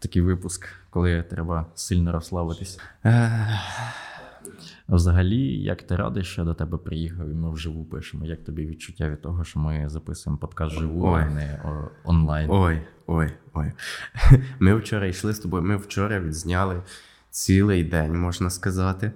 [0.00, 2.80] такий випуск, коли треба сильно розслабитись.
[3.04, 3.48] Е,
[4.88, 8.26] Взагалі, як ти радий, що до тебе приїхав і ми вживу пишемо?
[8.26, 11.22] Як тобі відчуття від того, що ми записуємо подкаст живу, Ой.
[11.22, 11.60] а не
[12.04, 12.50] онлайн?
[12.50, 13.72] Ой, ой, ой.
[14.60, 15.62] Ми вчора йшли з тобою.
[15.62, 16.82] Ми вчора відзняли
[17.30, 19.12] цілий день, можна сказати.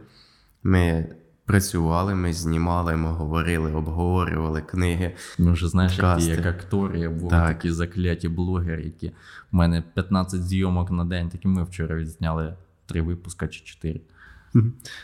[0.63, 1.07] Ми
[1.47, 5.15] працювали, ми знімали, ми говорили, обговорювали книги.
[5.39, 6.31] Ми вже знаєш, як, ти, Подкасти.
[6.31, 7.49] як актори, або Так.
[7.49, 9.09] такі закляті блогери, які
[9.53, 12.55] в мене 15 зйомок на день, такі ми вчора відзняли
[12.87, 14.01] три випуска чи чотири.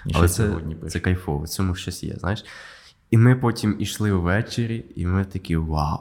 [0.06, 0.90] І Але це, сьогодні пишемо.
[0.90, 2.44] це кайфово, в цьому щось є, знаєш.
[3.10, 5.98] І ми потім ішли ввечері, і ми такі вау.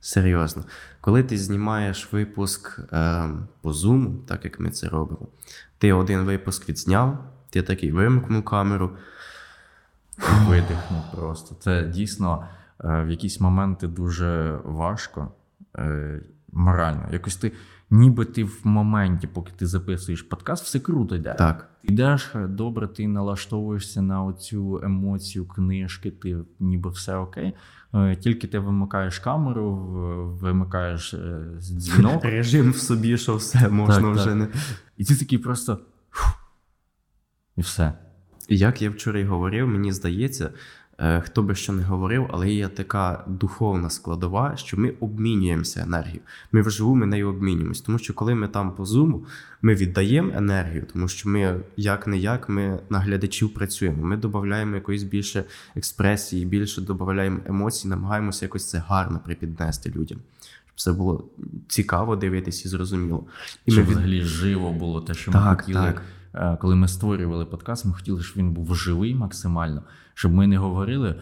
[0.00, 0.64] Серйозно.
[1.00, 5.28] Коли ти знімаєш випуск е, по Zoom, так як ми це робимо,
[5.78, 8.96] ти один випуск відзняв, ти такий вимкнув камеру.
[10.46, 11.54] Видихнув просто.
[11.54, 12.44] Це дійсно
[12.84, 15.32] е, в якісь моменти дуже важко
[15.78, 16.20] е,
[16.52, 17.08] морально.
[17.12, 17.52] Якось ти,
[17.90, 21.34] ніби ти в моменті, поки ти записуєш подкаст, все круто йде.
[21.38, 21.68] Так.
[21.82, 27.54] Йдеш е, добре, ти налаштовуєшся на оцю емоцію книжки, ти ніби все окей.
[28.20, 29.74] Тільки ти вимикаєш камеру,
[30.40, 31.14] вимикаєш
[31.58, 34.34] дзвінок, Режим в собі, що все можна Так, вже так.
[34.34, 34.48] не.
[34.96, 35.78] і ти такий просто.
[37.56, 37.92] І все.
[38.48, 40.50] Як я вчора й говорив, мені здається,
[40.98, 46.20] е, хто би що не говорив, але є така духовна складова, що ми обмінюємося енергією.
[46.52, 47.80] Ми вживу ми нею обмінюємось.
[47.80, 49.24] Тому що коли ми там по зуму,
[49.62, 54.06] ми віддаємо енергію, тому що ми як не як ми на глядачів працюємо.
[54.06, 55.44] Ми додаємо якоїсь більше
[55.76, 60.18] експресії, більше додаємо емоцій, намагаємося якось це гарно припіднести людям.
[60.76, 61.24] Це було
[61.68, 63.24] цікаво дивитись і зрозуміло.
[63.66, 65.80] І Щоб ми від- взагалі живо було те, що ми хотіли.
[65.80, 66.02] так.
[66.34, 69.82] Е, Коли ми створювали подкаст, ми хотіли, щоб він був живий максимально,
[70.14, 71.14] щоб ми не говорили.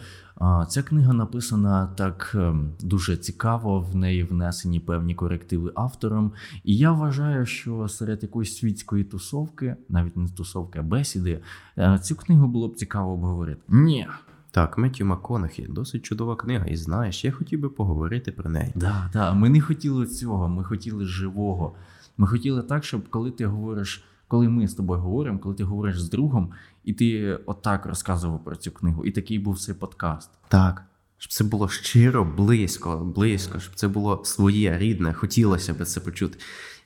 [0.69, 6.31] Ця книга написана так ем, дуже цікаво, в неї внесені певні корективи автором.
[6.63, 11.39] І я вважаю, що серед якоїсь світської тусовки, навіть не тусовки, а бесіди,
[11.77, 13.61] е, цю книгу було б цікаво обговорити.
[13.67, 14.07] Ні.
[14.51, 18.71] Так, Меттю МакКонахі, досить чудова книга, і знаєш, я хотів би поговорити про неї.
[18.75, 19.33] Да, да.
[19.33, 21.75] Ми не хотіли цього, ми хотіли живого.
[22.17, 26.01] Ми хотіли так, щоб коли ти говориш, коли ми з тобою говоримо, коли ти говориш
[26.01, 26.51] з другом,
[26.83, 30.29] і ти отак розказував про цю книгу, і такий був цей подкаст.
[30.47, 30.85] Так.
[31.17, 36.39] Щоб це було щиро, близько, близько, щоб це було своє, рідне, хотілося б це почути.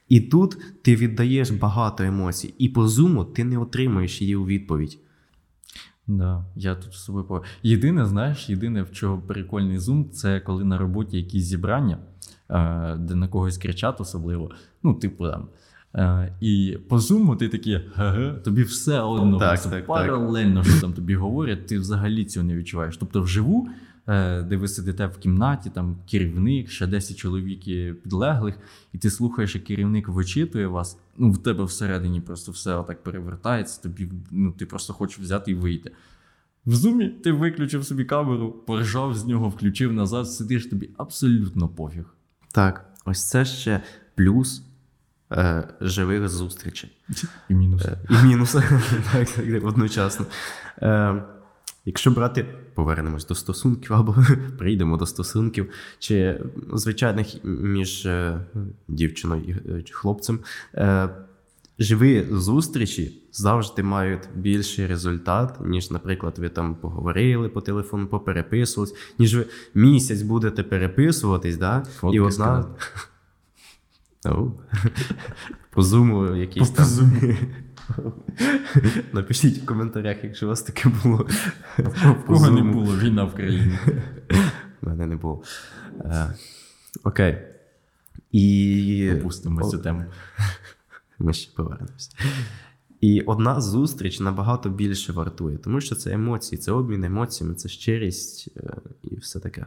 [0.10, 5.00] І тут ти віддаєш багато емоцій, і по зуму ти не отримуєш її у відповідь.
[6.08, 7.44] Да, я тут з собою.
[7.64, 11.98] Єдине, знаєш, єдине, в чого прикольний зум, це коли на роботі якісь зібрання,
[12.50, 14.52] е, де на когось кричать особливо.
[14.84, 15.48] Ну, типу там.
[15.98, 19.86] Е, і по зуму ти ага, тобі все одно Так, так, так.
[19.86, 22.98] паралельно, що там тобі говорять, ти взагалі цього не відчуваєш.
[22.98, 23.70] Тобто вживу,
[24.08, 27.64] е, де ви сидите в кімнаті, там керівник, ще 10 чоловік
[28.04, 28.60] підлеглих,
[28.94, 30.98] і ти слухаєш, як керівник вичитує вас.
[31.18, 35.56] Ну, в тебе всередині просто все отак перевертається, тобі ну, ти просто хочеш взяти і
[35.56, 35.92] вийти.
[36.66, 42.06] В зумі ти виключив собі камеру, поржав з нього, включив назад, сидиш тобі абсолютно пофіг.
[42.52, 43.82] Так, ось це ще
[44.16, 44.67] плюс
[45.82, 46.92] живих зустрічей.
[47.50, 47.86] І мінус.
[47.86, 48.64] Е, І мінуси
[49.14, 50.26] так, так, одночасно.
[50.82, 51.24] Е,
[51.86, 54.16] якщо брати, повернемось до стосунків або
[54.58, 56.42] прийдемо до стосунків, чи
[56.74, 58.40] звичайних між е,
[58.88, 60.40] дівчиною і е, хлопцем,
[60.76, 61.10] е,
[61.80, 69.36] живі зустрічі завжди мають більший результат, ніж, наприклад, ви там поговорили по телефону, попереписувались, ніж
[69.36, 71.84] ви місяць будете переписуватись, да?
[72.00, 72.32] Фотки і одна.
[72.32, 72.70] скидати.
[75.70, 76.88] По зуму якийсь там.
[79.14, 81.28] Напишіть в коментарях, якщо у вас таке було.
[81.78, 83.80] В кого не було війна в країні.
[84.82, 85.44] У мене не було.
[86.00, 86.34] Е,
[87.04, 87.38] окей.
[88.32, 89.12] І.
[89.20, 90.06] Опустимо цю тему.
[91.20, 92.12] Ми ще повернемося.
[93.02, 98.50] І одна зустріч набагато більше вартує, тому що це емоції, це обмін емоціями, це щирість
[98.58, 99.66] е, і все таке.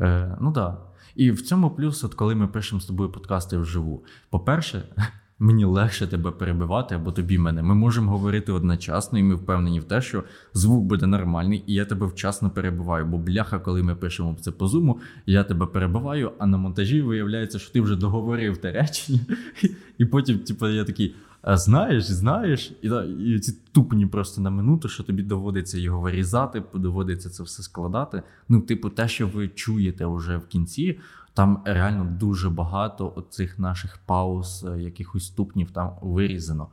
[0.00, 0.50] Е, ну.
[0.50, 0.76] Да.
[1.14, 4.04] І в цьому плюс, от коли ми пишемо з тобою подкасти вживу.
[4.30, 4.82] По-перше,
[5.38, 7.62] мені легше тебе перебивати або тобі мене.
[7.62, 10.24] Ми можемо говорити одночасно, і ми впевнені в те, що
[10.54, 13.06] звук буде нормальний, і я тебе вчасно перебиваю.
[13.06, 17.58] Бо бляха, коли ми пишемо це по зуму, я тебе перебиваю, а на монтажі виявляється,
[17.58, 19.20] що ти вже договорив те речення.
[19.98, 21.14] І потім, типу, я такий.
[21.46, 22.88] А знаєш, знаєш, і,
[23.18, 28.22] і ці тупні просто на минуту, що тобі доводиться його вирізати, доводиться це все складати.
[28.48, 30.98] Ну, типу, те, що ви чуєте вже в кінці,
[31.34, 36.68] там реально дуже багато оцих наших пауз, е, якихось ступнів там вирізано.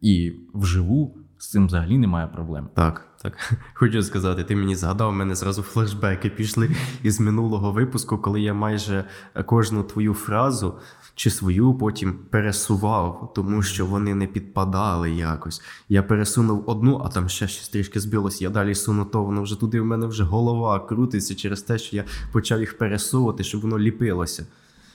[0.00, 2.68] І вживу з цим взагалі немає проблем.
[2.74, 3.54] Так, так.
[3.74, 6.70] Хочу сказати, ти мені згадав, у мене зразу флешбеки пішли
[7.02, 9.04] із минулого випуску, коли я майже
[9.46, 10.74] кожну твою фразу
[11.18, 15.62] чи свою потім пересував, тому що вони не підпадали якось.
[15.88, 18.42] Я пересунув одну, а там ще щось трішки збилось.
[18.42, 21.96] Я далі суну то, воно вже туди в мене вже голова крутиться через те, що
[21.96, 24.46] я почав їх пересовувати, щоб воно ліпилося.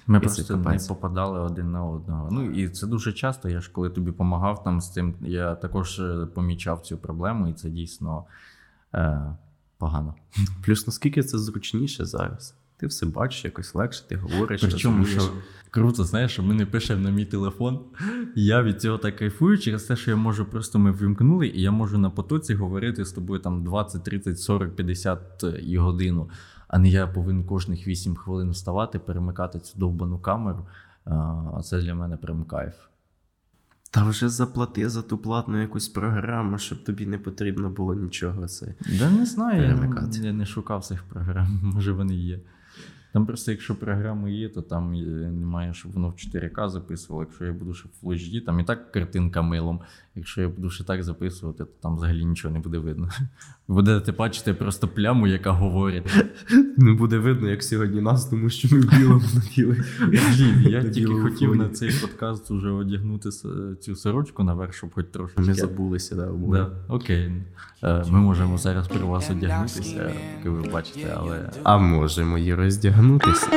[0.08, 2.30] Ми І просто не попадали один на одного.
[2.32, 3.50] Ну і це дуже часто.
[3.50, 7.54] Я ж коли тобі допомагав там з цим, я також е, помічав цю проблему, і
[7.54, 8.24] це дійсно
[8.94, 9.36] е,
[9.78, 10.16] погано.
[10.66, 12.56] Плюс наскільки це зручніше зараз?
[12.78, 14.62] Ти все бачиш, якось легше, ти говориш.
[14.62, 15.22] Причому, що
[15.70, 17.80] круто, знаєш, що ми не пишемо на мій телефон.
[18.36, 21.62] І я від цього так кайфую через те, що я можу просто ми ввімкнули, і
[21.62, 26.30] я можу на потоці говорити з тобою там 20, 30, 40, 50 і годину.
[26.68, 30.68] А не я повинен кожних 8 хвилин вставати, перемикати цю довбану камеру.
[31.06, 32.74] А це для мене прям кайф.
[33.94, 38.48] Та вже заплати за ту платну якусь програму, щоб тобі не потрібно було нічого.
[38.48, 42.40] Це Да не знаю, я, я не шукав цих програм, може вони є.
[43.14, 44.94] Там просто, якщо програми є, то там
[45.40, 47.24] немає, щоб воно в 4К записувало.
[47.24, 49.82] Якщо я буду щоб в HD, там і так картинка милом.
[50.16, 53.10] Якщо я буду ще так записувати, то там взагалі нічого не буде видно.
[53.68, 56.04] Будете бачити просто пляму, яка говорить.
[56.78, 59.80] не буде видно, як сьогодні нас, тому що ми в білому на білий.
[60.08, 61.62] Блін, я На тільки хотів фоні.
[61.62, 63.30] на цей подкаст уже одягнути
[63.82, 65.42] цю сорочку наверх, щоб хоч трошки.
[65.42, 66.26] Ми забулися, да.
[66.52, 67.32] Да, окей.
[67.84, 73.48] Е, Ми можемо зараз при вас одягнутися, поки ви бачите, але А можемо її роздягнутися.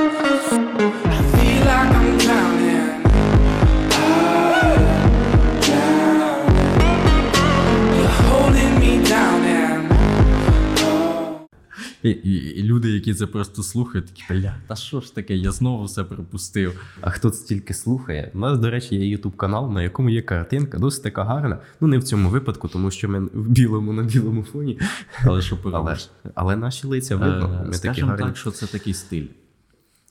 [12.06, 15.52] І, і, і люди, які це просто слухають, такі бля, та що ж таке, я
[15.52, 16.80] знову все пропустив.
[17.00, 18.30] А хто це тільки слухає?
[18.34, 21.58] У нас, до речі, є YouTube канал, на якому є картинка, досить така гарна.
[21.80, 24.80] Ну, не в цьому випадку, тому що ми в білому на білому фоні.
[25.24, 25.96] Але що Але,
[26.34, 27.60] але наші лиця видно.
[27.62, 28.26] Е, Ми такі Скажемо гарні.
[28.26, 29.26] так, що це такий стиль.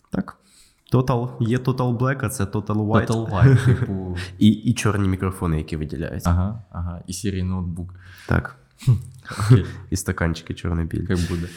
[0.10, 0.38] Так.
[0.94, 3.08] Total, є Total Black, а це Total White.
[3.08, 4.18] Total White, типу.
[4.40, 6.30] І, і чорні мікрофони, які виділяються.
[6.30, 7.02] Ага, ага.
[7.08, 7.94] І сірий ноутбук.
[8.28, 8.56] Так.
[9.40, 11.06] Окей, І стаканчики чорно-білі.
[11.08, 11.48] хай буде.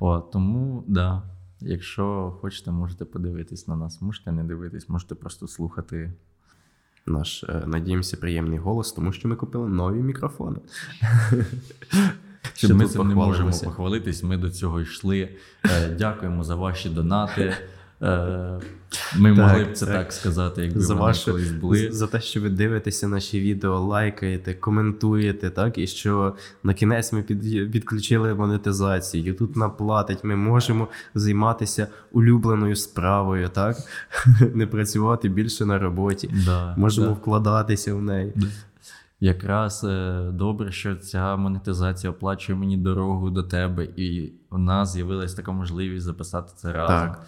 [0.00, 1.22] О, тому, да.
[1.60, 4.02] Якщо хочете, можете подивитись на нас.
[4.02, 6.12] Можете не дивитись, можете просто слухати.
[7.06, 10.58] Наш, е, надіємося, приємний голос, тому що ми купили нові мікрофони.
[12.54, 15.28] Щоб ми цим не можемо похвалитись, ми до цього йшли.
[15.64, 17.54] Е, дякуємо за ваші донати.
[18.02, 18.60] Е,
[19.16, 19.94] ми Так, могли б це так.
[19.94, 21.92] так, сказати, якби за, ваше, колись були.
[21.92, 27.22] за те, що ви дивитеся наші відео, лайкаєте, коментуєте, так, і що на кінець ми
[27.22, 29.24] під, підключили монетизацію.
[29.24, 33.76] Ютуб наплатить, ми можемо займатися улюбленою справою, так?
[34.54, 36.30] Не працювати більше на роботі.
[36.46, 37.12] Да, Можемо да.
[37.12, 38.32] вкладатися в неї.
[39.20, 45.34] Якраз е, добре, що ця монетизація оплачує мені дорогу до тебе, і у нас з'явилась
[45.34, 47.08] така можливість записати це разом.
[47.08, 47.26] Так.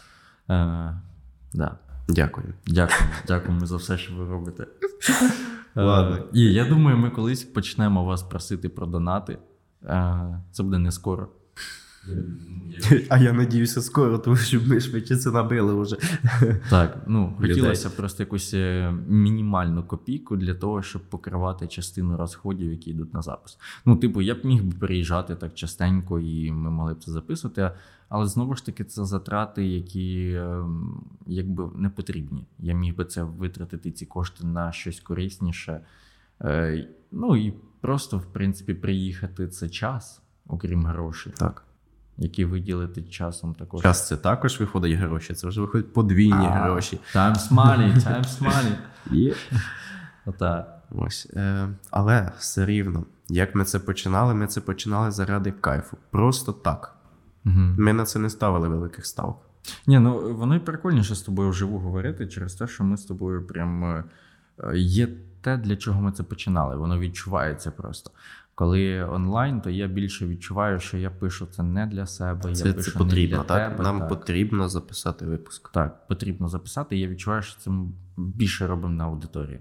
[0.51, 0.95] Е,
[1.55, 1.79] да.
[2.09, 2.55] Дякую.
[2.67, 4.67] Дякую, дякуємо за все, що ви робите.
[5.77, 6.19] Е, Ладно.
[6.33, 9.39] І я думаю, ми колись почнемо вас просити про донати.
[9.85, 11.29] Е, Це буде не скоро.
[13.09, 15.97] А я надіюся скоро, тому що ми швидше це набили вже.
[16.71, 22.91] Так, ну хотілося просто якусь е, мінімальну копійку для того, щоб покривати частину розходів, які
[22.91, 23.59] йдуть на запис.
[23.85, 27.71] Ну, типу, я б міг би переїжджати так частенько, і ми могли б це записувати.
[28.09, 32.47] Але знову ж таки, це затрати, які ем, якби не потрібні.
[32.59, 35.81] Я міг би це витратити ці кошти на щось корисніше.
[36.43, 41.65] Е, Ну і просто, в принципі, приїхати це час, окрім грошей, Так.
[42.19, 43.83] які виділити часом також.
[43.83, 46.99] Час це також виходить гроші, це вже виходять подвійні гроші.
[47.15, 48.73] Times money, times money.
[49.11, 49.35] Є.
[50.27, 50.83] Отак.
[50.91, 51.31] Ось.
[51.35, 55.97] Е, але все рівно, як ми це починали, ми це починали заради кайфу.
[56.11, 56.98] Просто так.
[57.49, 57.75] Угу.
[57.79, 59.39] Ми на це не ставили великих ставок.
[59.87, 63.85] Ні, ну воно прикольніше з тобою вживу говорити через те, що ми з тобою прям
[63.85, 64.05] е,
[64.75, 65.09] є
[65.41, 66.77] те, для чого ми це починали.
[66.77, 68.11] Воно відчувається просто.
[68.55, 72.55] Коли онлайн, то я більше відчуваю, що я пишу це не для себе.
[72.55, 73.71] Це, я це потрібно, не для так?
[73.71, 74.09] Тебе, Нам так.
[74.09, 75.73] потрібно записати випуск.
[75.73, 76.97] Так, потрібно записати.
[76.97, 77.71] Я відчуваю, що це
[78.17, 79.61] більше робимо на аудиторії.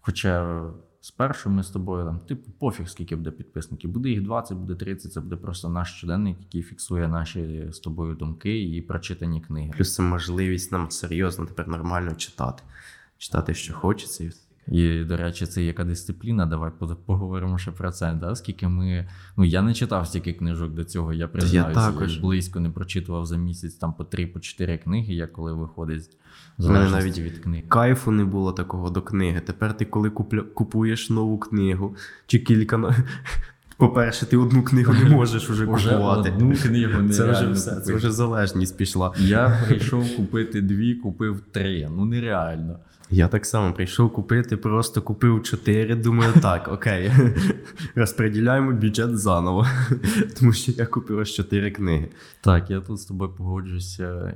[0.00, 0.62] Хоча
[1.06, 3.90] спершу ми з тобою там, типу, пофіг, скільки буде підписників.
[3.90, 8.14] Буде їх 20, буде 30, це буде просто наш щоденник, який фіксує наші з тобою
[8.14, 9.72] думки і прочитані книги.
[9.76, 12.62] Плюс це можливість нам серйозно тепер нормально читати.
[13.18, 14.24] Читати, що хочеться.
[14.24, 14.30] і.
[14.68, 16.46] І, до речі, це яка дисципліна.
[16.46, 16.70] Давай
[17.06, 18.12] поговоримо ще про це.
[18.20, 18.36] Да?
[18.36, 19.08] Скільки ми.
[19.36, 21.80] Ну, я не читав стільки книжок до цього, я признаюся.
[21.80, 22.16] також.
[22.16, 26.16] близько не прочитував за місяць там по три, по чотири книги, я коли виходить
[26.58, 27.64] У мене навіть від книги.
[27.68, 29.40] Кайфу не було такого до книги.
[29.40, 30.40] Тепер ти, коли купля...
[30.40, 31.96] купуєш нову книгу
[32.26, 32.94] чи кілька.
[33.76, 36.30] По-перше, ти одну книгу не можеш уже Уже купувати.
[36.30, 39.12] одну книгу Це вже все, це вже залежність пішла.
[39.18, 41.88] Я прийшов купити дві, купив три.
[41.96, 42.78] Ну нереально.
[43.10, 45.94] Я так само прийшов купити, просто купив чотири.
[45.94, 47.12] Думаю, так, окей,
[47.94, 49.66] розподіляємо бюджет заново.
[50.38, 52.08] Тому що я купив аж чотири книги.
[52.40, 54.34] Так, я тут з тобою погоджуюся.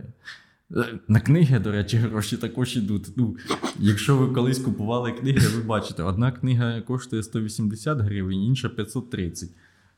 [1.09, 3.09] На книги, до речі, гроші також ідуть.
[3.17, 3.37] Ну,
[3.79, 9.51] якщо ви колись купували книги, ви бачите, одна книга коштує 180 гривень, інша 530.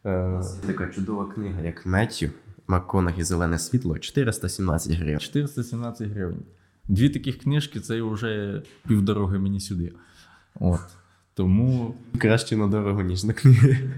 [0.07, 2.27] Е, Така чудова книга, як Меттю,
[2.67, 5.21] МакКонахі Зелене світло, 417 гривень.
[5.21, 6.43] 417 гривень.
[6.89, 9.93] Дві таких книжки це вже півдороги мені сюди.
[10.61, 10.81] От.
[11.35, 13.91] Тому Краще на дорогу, ніж на книги.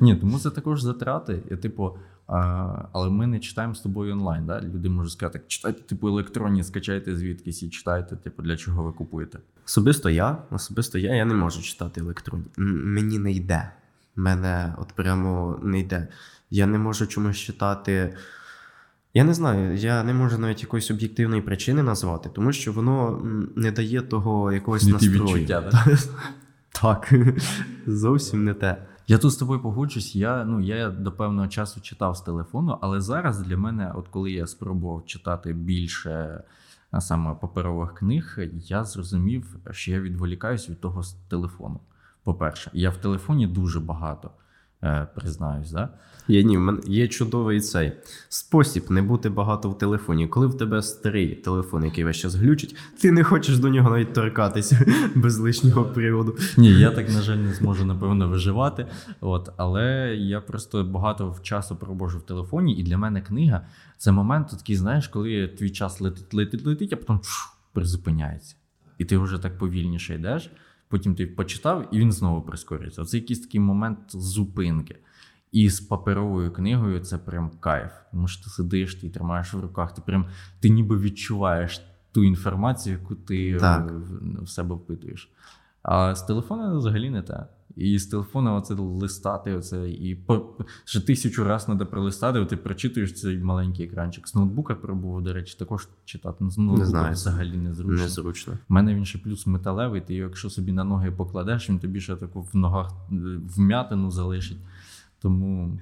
[0.00, 1.42] Ні, тому це також затрати.
[1.50, 4.46] І, типу, а, але ми не читаємо з тобою онлайн.
[4.46, 4.60] Да?
[4.60, 9.38] Люди можуть сказати, читайте, типу, електронні, скачайте звідкись і читайте, типу, для чого ви купуєте.
[9.66, 12.44] Особисто я, особисто я, я не можу читати електронні.
[12.56, 13.72] Мені не йде.
[14.16, 16.08] Мене от прямо не йде.
[16.50, 18.16] Я не можу чомусь читати.
[19.14, 23.22] Я не знаю, я не можу навіть якоїсь об'єктивної причини назвати, тому що воно
[23.56, 25.24] не дає того якогось Не настрою.
[25.24, 25.96] відчуття, да?
[26.72, 27.12] Так,
[27.86, 28.86] зовсім не те.
[29.06, 30.16] Я тут з тобою погоджусь.
[30.16, 34.32] Я, ну, я до певного часу читав з телефону, але зараз для мене, от коли
[34.32, 36.42] я спробував читати більше
[37.00, 41.80] саме паперових книг, я зрозумів, що я відволікаюсь від того з телефону.
[42.24, 44.30] По-перше, я в телефоні дуже багато,
[45.14, 45.88] признаюсь, да?
[46.28, 47.92] Є, ні, є чудовий цей
[48.28, 50.28] спосіб не бути багато в телефоні.
[50.28, 54.12] Коли в тебе старий телефон, який весь час глючить, ти не хочеш до нього навіть
[54.12, 56.36] торкатися без лишнього приводу.
[56.56, 58.86] Ні, я так, на жаль, не зможу, напевно, виживати.
[59.20, 63.66] От, але я просто багато часу проводжу в телефоні, і для мене книга
[63.98, 68.56] це момент такий, знаєш, коли твій час летить, летить, летить, а потім чш, призупиняється.
[68.98, 70.50] І ти вже так повільніше йдеш,
[70.92, 73.04] потім ти почитав, і він знову прискорюється.
[73.04, 74.98] Це якийсь такий момент зупинки.
[75.52, 77.92] І з паперовою книгою це прям кайф.
[78.10, 80.26] Тому що ти сидиш, ти тримаєш в руках, ти прям
[80.60, 81.82] ти ніби відчуваєш
[82.12, 83.90] ту інформацію, яку ти Так.
[83.90, 85.30] е, в, в себе впитуєш.
[85.82, 87.46] А з телефона взагалі не те.
[87.76, 93.20] І з телефона оце листати, оце, і по, ще тисячу разів треба пролистати, ти прочитуєш
[93.20, 94.28] цей маленький екранчик.
[94.28, 96.36] З ноутбука пробував, до речі, також читати.
[96.40, 97.12] Ну, З ноутбука знаю.
[97.12, 98.02] взагалі незручно.
[98.02, 98.52] Незручно.
[98.68, 102.16] У мене він ще плюс металевий, ти якщо собі на ноги покладеш, він тобі ще
[102.16, 103.14] таку в ногах е,
[103.56, 104.58] вм'ятину залишить.
[105.18, 105.78] Тому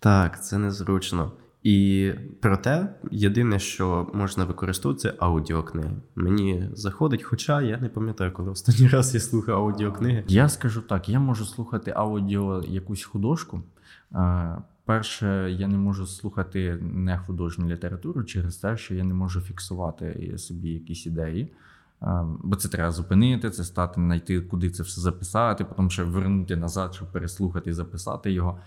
[0.00, 1.32] Так, це незручно.
[1.62, 5.90] І проте, єдине, що можна використовувати, це аудіокниги.
[6.14, 10.24] Мені заходить, хоча я не пам'ятаю, коли останній раз я слухав аудіокниги.
[10.28, 13.62] Я скажу так: я можу слухати аудіо якусь художку.
[14.84, 20.34] Перше, я не можу слухати не художню літературу через те, що я не можу фіксувати
[20.38, 21.52] собі якісь ідеї.
[22.42, 26.94] Бо це треба зупинити, це стати, знайти, куди це все записати, потім ще вернути назад,
[26.94, 28.58] щоб переслухати і записати його.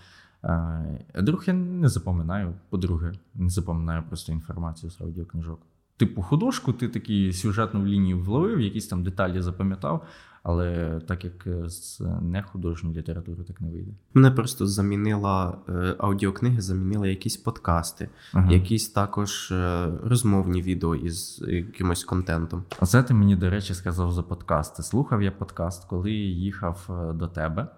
[0.48, 2.54] А друг, я не запам'ятаю.
[2.70, 5.58] По-друге, не запам'ятаю просто інформацію з аудіокнижок.
[5.96, 10.06] Типу, художку ти такі сюжетну лінію вловив, якісь там деталі запам'ятав,
[10.42, 13.92] але так як е, з нехудожньої літератури так не вийде.
[14.14, 18.52] Мене просто замінила е, аудіокниги, замінили якісь подкасти, Ага.
[18.52, 22.64] якісь також е, розмовні відео із якимось контентом.
[22.80, 24.82] Оце ти мені, до речі, сказав за подкасти.
[24.82, 27.68] Слухав я подкаст, коли їхав до тебе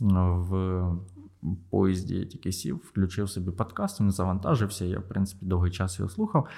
[0.00, 0.82] в
[1.70, 4.84] поїзді, я тільки сів, включив собі подкаст, він завантажився.
[4.84, 6.48] Я, в принципі, довгий час його слухав.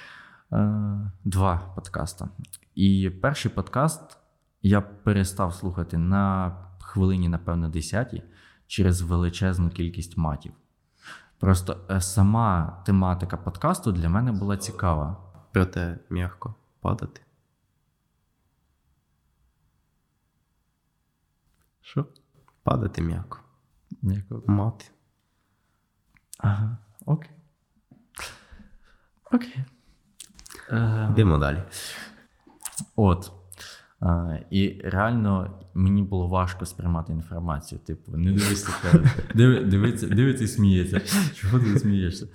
[0.53, 2.29] Е, Два подкаста.
[2.75, 4.19] І перший подкаст
[4.63, 8.23] я перестав слухати на хвилині, напевно, 10
[8.67, 10.53] через величезну кількість матів.
[11.39, 15.17] Просто е, сама тематика подкасту для мене була цікава.
[15.53, 17.21] Проте м'яко падати.
[21.81, 22.07] Що?
[22.63, 23.39] Падати м'яко.
[24.03, 24.43] Ніякого.
[24.47, 24.85] Мати.
[26.39, 27.31] Ага, окей.
[29.33, 29.65] Окей.
[30.71, 31.63] Е, Йдемо далі.
[32.97, 33.33] от.
[34.03, 37.79] Е, і реально мені було важко сприймати інформацію.
[37.79, 38.69] Типу, не дивись.
[39.35, 41.01] Дивиться, дивиться і сміється.
[41.35, 42.27] Чого ти смієшся?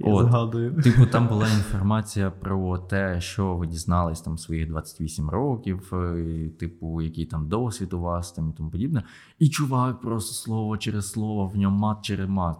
[0.00, 0.26] От.
[0.26, 0.82] згадую.
[0.82, 6.48] Типу, там була інформація про те, що ви дізнались там своїх 28 років, е, і,
[6.48, 9.02] типу, який там досвід у вас там і тому подібне.
[9.38, 12.58] І чувак просто слово через слово, в ньому мат через мат.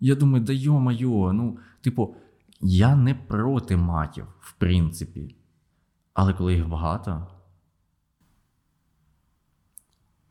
[0.00, 2.14] Я думаю, да йо-майо, ну, типу,
[2.60, 5.36] я не проти матів, в принципі.
[6.14, 7.26] Але коли їх багато,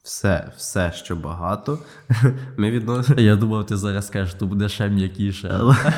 [0.04, 1.80] все, все, що багато,
[2.58, 3.20] ми відносимо.
[3.22, 5.52] Я думав, ти зараз скажеш, що буде ще м'якіше.
[5.54, 5.76] але...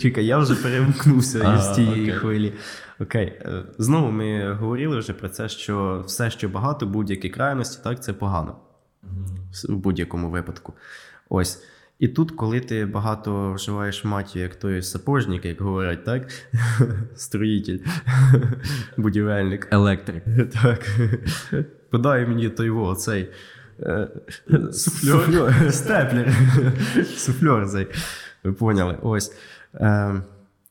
[0.00, 2.14] Чекай, я вже перемкнувся А, із тієї окей.
[2.14, 2.52] хвилі.
[3.00, 8.02] Окей, е, знову ми говорили вже про це, що все, що багато, будь-які крайності, так,
[8.02, 8.56] це погано
[9.68, 10.74] в будь-якому випадку.
[11.28, 11.62] Ось.
[11.98, 16.28] І тут, коли ти багато вживаєш матів, як той сапожник, як говорять, так?
[17.14, 17.78] Строїтель,
[18.96, 19.68] будівельник.
[19.70, 20.24] Електрик.
[20.62, 20.90] Так.
[21.90, 23.28] Подай мені той во, цей.
[23.80, 24.08] е,
[24.72, 25.52] Суфльор.
[25.70, 26.34] Степлер.
[27.16, 27.86] Суфльор цей.
[28.44, 28.98] Ви поняли.
[29.02, 29.32] Ось.
[29.74, 30.22] Е,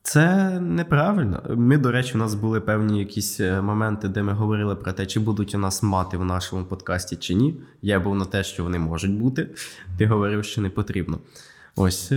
[0.02, 1.42] Це неправильно.
[1.48, 5.06] Ми, до речі, у нас були певні якісь е, моменти, де ми говорили про те,
[5.06, 7.60] чи будуть у нас мати в нашому подкасті чи ні.
[7.82, 9.48] Я був на те, що вони можуть бути.
[9.98, 11.18] Ти говорив, що не потрібно.
[11.76, 12.10] Ось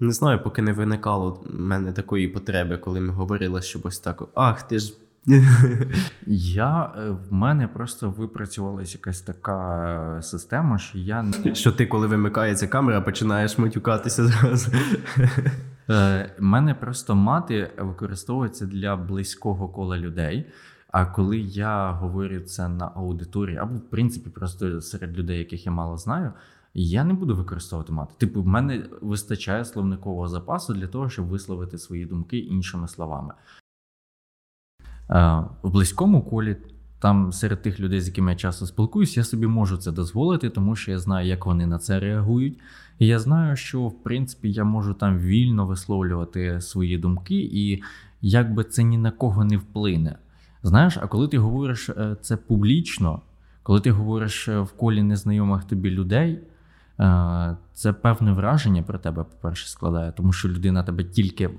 [0.00, 4.22] не знаю, поки не виникало в мене такої потреби, коли ми говорили, що ось так.
[4.34, 4.92] Ах, ти ж.
[6.26, 11.86] Я е, в мене просто випрацювалася якась така е, система, що я не Що ти,
[11.86, 14.70] коли вимикається камера, починаєш матюкатися зразу.
[15.90, 20.46] Е, мене просто мати використовується для близького кола людей.
[20.90, 25.72] А коли я говорю це на аудиторії, або в принципі просто серед людей, яких я
[25.72, 26.32] мало знаю,
[26.74, 28.14] я не буду використовувати мати.
[28.18, 33.34] Типу, в мене вистачає словникового запасу для того, щоб висловити свої думки іншими словами.
[35.10, 36.56] Е, В близькому колі,
[36.98, 40.76] там серед тих людей, з якими я часто спілкуюсь, я собі можу це дозволити, тому
[40.76, 42.58] що я знаю, як вони на це реагують.
[42.98, 47.82] І я знаю, що в принципі я можу там вільно висловлювати свої думки, і
[48.22, 50.16] якби це ні на кого не вплине.
[50.62, 53.20] Знаєш, а коли ти говориш е, це публічно,
[53.62, 56.40] коли ти говориш е, в колі незнайомих тобі людей,
[57.72, 61.50] це певне враження про тебе, по-перше, складає, тому що людина тебе тільки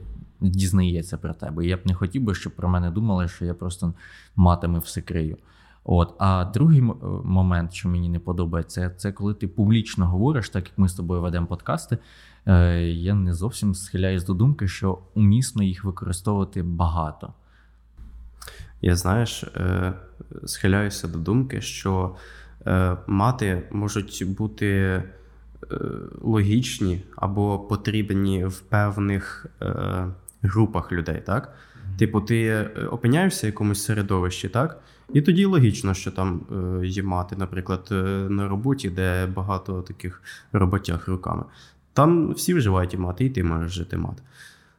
[0.42, 1.66] дізнається про тебе.
[1.66, 3.94] Я б не хотів би, щоб про мене думали, що я просто
[4.36, 5.38] матами все крию.
[5.84, 6.84] От, а другий е,
[7.24, 11.22] момент, що мені не подобається, це коли ти публічно говориш, так як ми з тобою
[11.22, 11.98] ведемо подкасти.
[12.46, 17.34] Е, я не зовсім схиляюсь до думки, що умісно їх використовувати багато.
[18.82, 19.94] Я знаєш, е,
[20.46, 22.16] схиляюся до думки, що
[22.68, 25.04] е, мати можуть бути е,
[26.22, 30.08] логічні або потрібні в певних е,
[30.42, 31.54] групах людей, так?
[31.98, 34.82] Типу, ти е, опиняєшся в якомусь середовищі, так?
[35.14, 36.42] І тоді логічно, що там
[36.82, 37.96] е, є мати, наприклад, е,
[38.30, 41.44] на роботі, де багато таких роботяг руками.
[41.94, 44.24] Там всі вживають і мати, і ти маєш жити мат.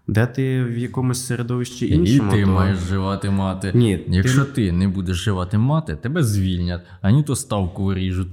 [0.07, 2.51] Де ти в якомусь середовищі іншому, І ти то...
[2.51, 3.73] маєш живати мати.
[3.75, 4.73] Ні, Якщо ти- ти...
[4.73, 8.29] не будеш живати мати, тебе звільнять, ані то ставку виріжуть.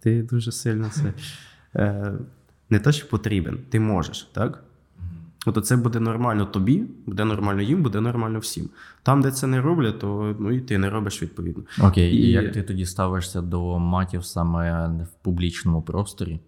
[0.00, 1.12] Ти дуже сильно це.
[2.70, 4.64] Не те, що потрібен, ти можеш, так?
[5.46, 8.68] От це буде нормально тобі, буде нормально їм, буде нормально всім.
[9.02, 11.64] Там, де це не роблять, то ну, і ти не робиш відповідно.
[11.80, 12.30] Окей, і...
[12.30, 16.40] Як ти тоді ставишся до матів саме в публічному просторі?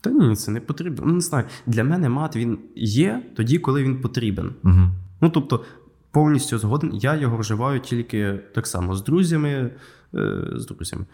[0.00, 1.06] Та ні, це не потрібно.
[1.06, 1.44] Ну, не знаю.
[1.66, 4.54] Для мене мат він є тоді, коли він потрібен.
[4.64, 4.88] Угу.
[5.20, 5.64] Ну, тобто,
[6.10, 9.70] повністю згоден, я його вживаю тільки так само з друзями.
[10.14, 11.04] Е, з друзями.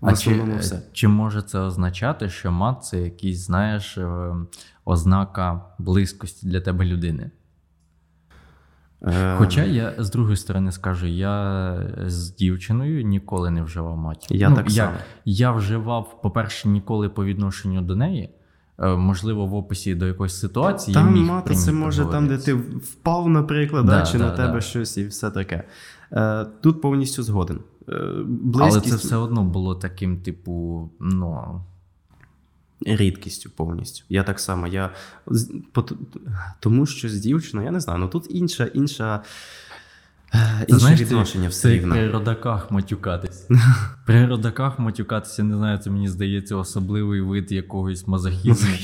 [0.00, 0.82] А чи, все.
[0.92, 4.34] чи може це означати, що мат це якийсь, знаєш, е,
[4.86, 7.30] ознака близькості для тебе людини?
[9.02, 14.36] Е, Хоча я з другої сторони скажу, я з дівчиною ніколи не вживав матір.
[14.36, 14.96] Я так я, само.
[15.24, 18.30] я вживав, по-перше, ніколи по відношенню до неї.
[18.78, 20.94] Е, Можливо, в описі до якоїсь ситуації.
[20.94, 24.30] Там міг мати це може там, де ти впав, наприклад, да, Да, чи да, на
[24.30, 24.60] тебе да.
[24.60, 25.64] щось і все таке.
[26.12, 27.60] Е, тут повністю згоден.
[27.88, 27.92] Е,
[28.54, 31.60] Але це все одно було таким, типу, ну.
[32.80, 34.04] Рідкістю повністю.
[34.08, 34.66] Я так само.
[34.66, 34.90] Я,
[36.60, 39.22] тому що з дівчиною, я не знаю, ну тут інша, інша,
[40.34, 41.94] е, інше знаєш, відношення все рівно.
[41.94, 43.48] при родаках матюкатись.
[44.06, 48.74] При родаках матюкатися, не знаю, це мені здається особливий вид якогось мазохізму.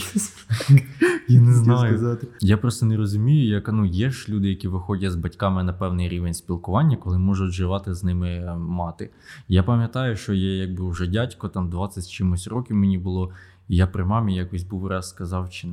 [1.28, 2.18] Я не знаю.
[2.40, 6.08] Я просто не розумію, як ну, є ж люди, які виходять з батьками на певний
[6.08, 9.10] рівень спілкування, коли можуть вживати з ними е, мати.
[9.48, 13.30] Я пам'ятаю, що я якби вже дядько, там 20 з чимось років мені було,
[13.72, 15.66] і я при мамі якось був раз сказав, чи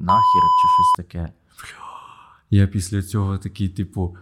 [0.00, 1.32] нахер, чи щось таке.
[2.50, 4.16] Я після цього такий, типу.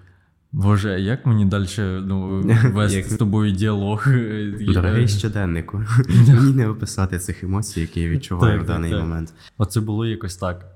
[0.53, 2.43] Боже, як мені далі ну,
[2.75, 4.07] вести Як- з тобою діалог?
[4.61, 9.35] Дорогий щоденнику, мені не описати цих емоцій, які я відчуваю в даний момент.
[9.59, 10.67] Оце було якось так.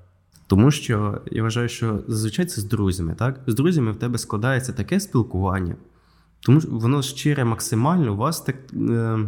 [0.47, 3.39] Тому що я вважаю, що зазвичай це з друзями, так?
[3.47, 5.75] З друзями в тебе складається таке спілкування,
[6.39, 8.55] тому що воно щире максимально, у вас так.
[8.73, 9.19] Е,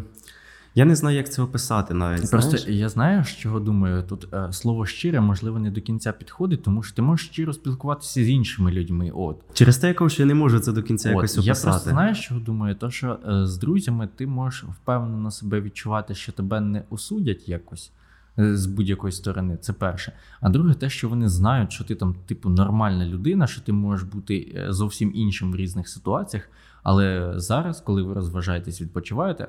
[0.78, 2.32] Я не знаю, як це описати навіть.
[2.32, 2.80] Просто знаєш?
[2.80, 4.04] я знаю, чого думаю.
[4.04, 8.24] Тут е, слово щире, можливо, не до кінця підходить, тому що ти можеш щиро спілкуватися
[8.24, 9.12] з іншими людьми.
[9.16, 9.42] От.
[9.54, 12.36] Через те, якого я не можу це до кінця От, якось я просто знаю, що
[12.36, 17.50] думаю, то що е, з друзями ти можеш впевнено себе відчувати, що тебе не осудять
[17.50, 17.92] якось
[18.40, 19.58] е, з будь-якої сторони.
[19.62, 20.14] Це перше.
[20.42, 24.08] А друге, те, що вони знають, що ти там, типу, нормальна людина, що ти можеш
[24.08, 26.50] бути е, зовсім іншим в різних ситуаціях.
[26.84, 29.48] Але зараз, коли ви розважаєтесь, відпочиваєте,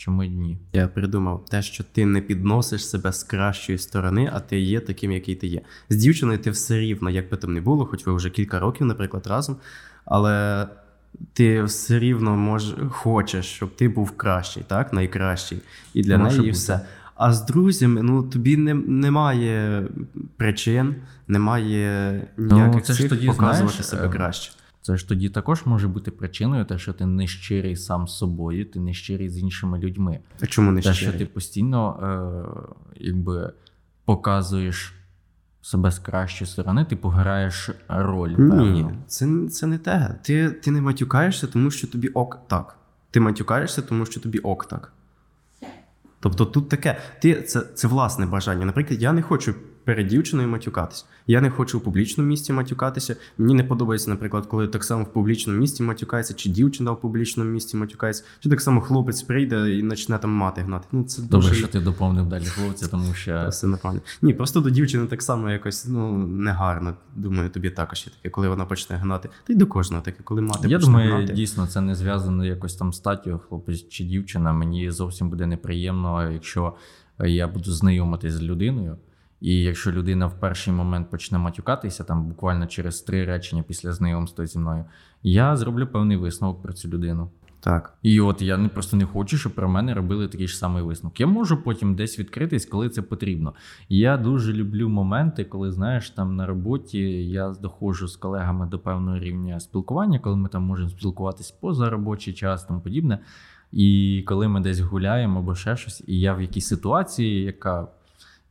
[0.00, 0.58] чому ні?
[0.72, 5.12] Я придумав те, що ти не підносиш себе з кращої сторони, а ти є таким,
[5.12, 5.60] який ти є.
[5.90, 8.86] З дівчиною ти все рівно, як би там не було, хоч ви вже кілька років,
[8.86, 9.56] наприклад, разом,
[10.04, 10.66] але
[11.32, 14.92] ти все рівно мож, хочеш, щоб ти був кращий, так?
[14.92, 15.58] Найкращий.
[15.94, 16.52] І для Може неї бути.
[16.52, 16.80] все.
[17.14, 19.84] А з друзями, ну тобі не, немає
[20.36, 20.94] причин,
[21.28, 24.52] немає ніяких Ну, це ж тоді, показувати знаєш, себе е, краще.
[24.82, 28.64] Це ж тоді також може бути причиною, те, що ти не щирий сам з собою,
[28.64, 30.20] ти не щирий з іншими людьми.
[30.40, 33.52] А чому не Те, що ти постійно е, якби
[34.04, 34.94] показуєш
[35.62, 38.30] себе з кращої сторони, ти пограєш роль.
[38.38, 40.18] Ні, це, це не те.
[40.22, 42.76] Ти, ти не матюкаєшся, тому що тобі ок так.
[43.10, 44.92] Ти матюкаєшся, тому що тобі ок так.
[46.20, 48.64] Тобто тут таке, ти, це, це власне бажання.
[48.64, 51.04] Наприклад, я не хочу перед дівчиною матюкатися.
[51.26, 53.16] Я не хочу у публічному місці матюкатися.
[53.38, 57.50] Мені не подобається, наприклад, коли так само в публічному місці матюкається, чи дівчина в публічному
[57.50, 60.86] місці матюкається, чи так само хлопець прийде і почне там мати гнати.
[60.92, 61.54] Ну, це Добре, дуже...
[61.54, 64.00] що ти доповнив далі хлопця, тому що Все нормально.
[64.22, 66.94] Ні, просто до дівчини так само якось ну негарно.
[67.16, 69.28] Думаю, тобі також є таке, коли вона почне гнати.
[69.46, 71.32] Та й до кожного таке, коли мати я почне думаю, гнати.
[71.32, 74.52] дійсно це не зв'язано якось там статтю, хлопець чи дівчина.
[74.52, 76.74] Мені зовсім буде неприємно, якщо
[77.18, 78.96] я буду знайомитись з людиною.
[79.40, 84.46] І якщо людина в перший момент почне матюкатися, там буквально через три речення після знайомства
[84.46, 84.84] зі мною,
[85.22, 87.30] я зроблю певний висновок про цю людину.
[87.60, 87.94] Так.
[88.02, 91.20] І от я не просто не хочу, щоб про мене робили такий ж самий висновок.
[91.20, 93.54] Я можу потім десь відкритись, коли це потрібно.
[93.88, 99.18] Я дуже люблю моменти, коли знаєш, там на роботі я доходжу з колегами до певного
[99.18, 103.18] рівня спілкування, коли ми там можемо спілкуватись поза робочий час, там подібне.
[103.72, 107.88] І коли ми десь гуляємо або ще щось, і я в якійсь ситуації, яка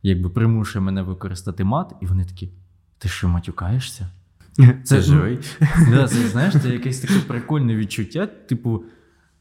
[0.02, 2.52] якби примушує мене використати мат, і вони такі:
[2.98, 4.10] ти що матюкаєшся?
[4.84, 5.38] Це ну, живий.
[5.90, 8.26] Да, це знаєш, це якесь таке прикольне відчуття.
[8.26, 8.84] Типу,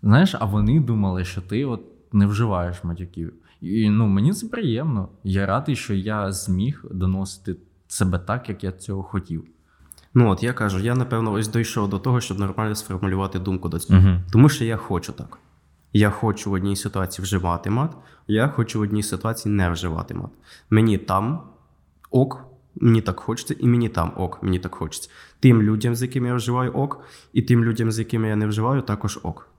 [0.03, 1.81] знаєш, а вони думали, що ти от
[2.13, 3.33] не вживаєш матюків.
[3.61, 5.09] І ну, мені це приємно.
[5.23, 9.43] Я радий, що я зміг доносити себе так, як я цього хотів.
[10.13, 13.79] Ну от я кажу, я напевно ось дійшов до того, щоб нормально сформулювати думку до
[13.79, 13.99] цього.
[13.99, 14.19] Угу.
[14.31, 15.37] Тому що я хочу так.
[15.93, 17.97] Я хочу в одній ситуації вживати мат,
[18.27, 20.31] я хочу в одній ситуації не вживати мат.
[20.69, 21.43] Мені там
[22.11, 25.09] ок, мені так хочеться, і мені там ок, мені так хочеться.
[25.39, 28.81] Тим людям, з якими я вживаю ок, і тим людям, з якими я не вживаю,
[28.81, 29.49] також ок.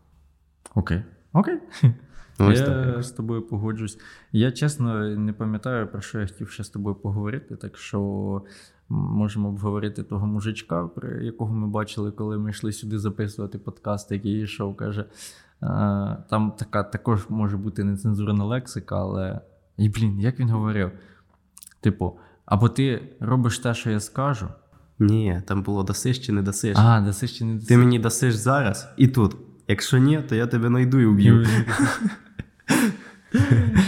[0.74, 1.02] Окей.
[1.32, 1.58] Окей.
[2.38, 3.02] Ну, ось я так.
[3.02, 3.98] з тобою погоджуюсь.
[4.32, 8.42] Я чесно не пам'ятаю, про що я хотів ще з тобою поговорити, так що
[8.88, 14.40] можемо обговорити того мужичка, про якого ми бачили, коли ми йшли сюди записувати подкаст, який
[14.40, 15.04] йшов, каже.
[15.62, 15.66] «Е,
[16.30, 19.40] Там така також може бути нецензурна лексика, але.
[19.76, 20.90] І, блін, як він говорив?
[21.80, 24.48] Типу, або ти робиш те, що я скажу,
[24.98, 26.76] Ні, там було дасиш чи не дасиш.
[26.80, 27.68] а, дасиш чи не дасиш.
[27.68, 29.36] Ти мені дасиш зараз і тут.
[29.68, 31.46] Якщо ні, то я тебе знайду і вб'ю.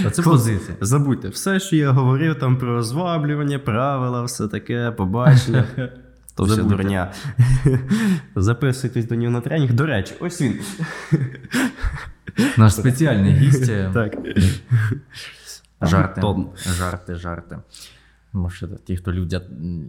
[0.02, 0.76] Хлопці, позиція.
[0.80, 5.64] Забудьте, все, що я говорив там про розваблювання, правила, все таке, побачення.
[6.36, 6.76] То Забудьте.
[6.76, 7.12] дурня.
[8.36, 9.72] Записуйтесь до нього на тренінг.
[9.72, 10.60] До речі, ось він.
[12.58, 13.68] Наш спеціальний гість.
[13.68, 14.14] е, Так.
[15.82, 16.48] Жарти, Антон.
[16.56, 17.58] жарти, жарти.
[18.32, 19.40] Може, ті, хто людя,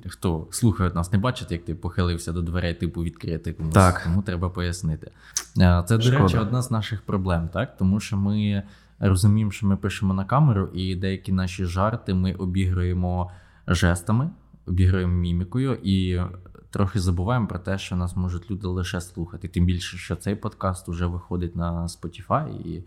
[0.08, 3.74] хто слухають нас, не бачать, як ти похилився до дверей, типу відкрити комусь.
[3.74, 4.02] Так.
[4.04, 5.12] Тому треба пояснити.
[5.60, 6.24] Е, Це, до Шкода.
[6.24, 7.78] речі, одна з наших проблем, так?
[7.78, 8.64] Тому що ми
[9.00, 13.32] розуміємо, що ми пишемо на камеру, і деякі наші жарти ми обігруємо
[13.68, 14.30] жестами,
[14.66, 16.22] обігруємо мімікою і
[16.70, 19.48] трохи забуваємо про те, що нас можуть люди лише слухати.
[19.48, 22.50] Тим більше, що цей подкаст вже виходить на Spotify.
[22.50, 22.84] І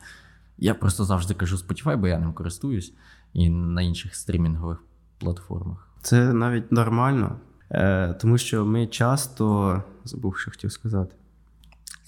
[0.59, 2.95] я просто завжди кажу Spotify, бо я ним користуюсь,
[3.33, 4.79] і на інших стрімінгових
[5.19, 5.89] платформах.
[6.03, 7.37] Це навіть нормально,
[7.71, 9.83] е, тому що ми часто.
[10.05, 11.16] Забув, що хотів сказати.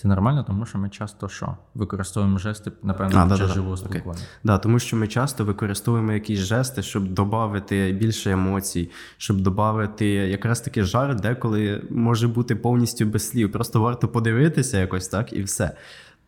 [0.00, 1.56] Це нормально, тому що ми часто що?
[1.74, 3.54] Використовуємо жести, напевно, А, під да-да-да.
[3.54, 4.20] живого спілкування.
[4.44, 10.60] Да, тому що ми часто використовуємо якісь жести, щоб додати більше емоцій, щоб додати якраз
[10.60, 13.52] таки жар, деколи може бути повністю без слів.
[13.52, 15.70] Просто варто подивитися якось так і все.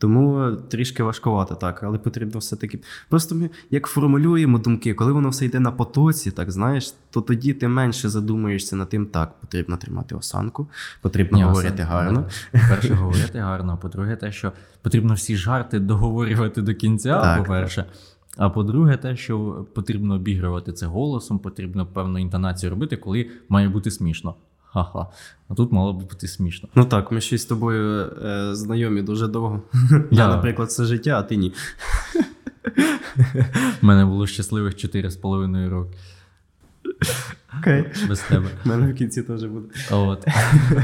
[0.01, 2.79] Тому трішки важкувато так, але потрібно все-таки.
[3.09, 7.53] Просто ми як формулюємо думки, коли воно все йде на потоці, так знаєш, то тоді
[7.55, 10.69] ти менше задумуєшся над тим, так, потрібно тримати осанку,
[11.03, 12.27] потрібно Ні, говорити це- гарно.
[12.53, 13.73] По-перше, говорити гарно.
[13.73, 17.85] а По-друге, те, що потрібно всі жарти договорювати до кінця, Так, по-перше.
[18.37, 23.91] А по-друге, те, що потрібно обігрувати це голосом, потрібно певну інтонацію робити, коли має бути
[23.91, 24.35] смішно.
[24.73, 25.07] Ха-ха.
[25.49, 26.69] А тут мало б бути смішно.
[26.75, 29.63] Ну так, ми ще з тобою е, знайомі дуже довго.
[30.11, 31.53] Я- наприклад, все життя, а ти ні.
[33.83, 35.99] У мене було щасливих 4,5 роки
[37.59, 37.85] Окей.
[38.09, 38.49] без тебе.
[38.65, 39.69] У мене в кінці теж буде.
[39.91, 40.27] От.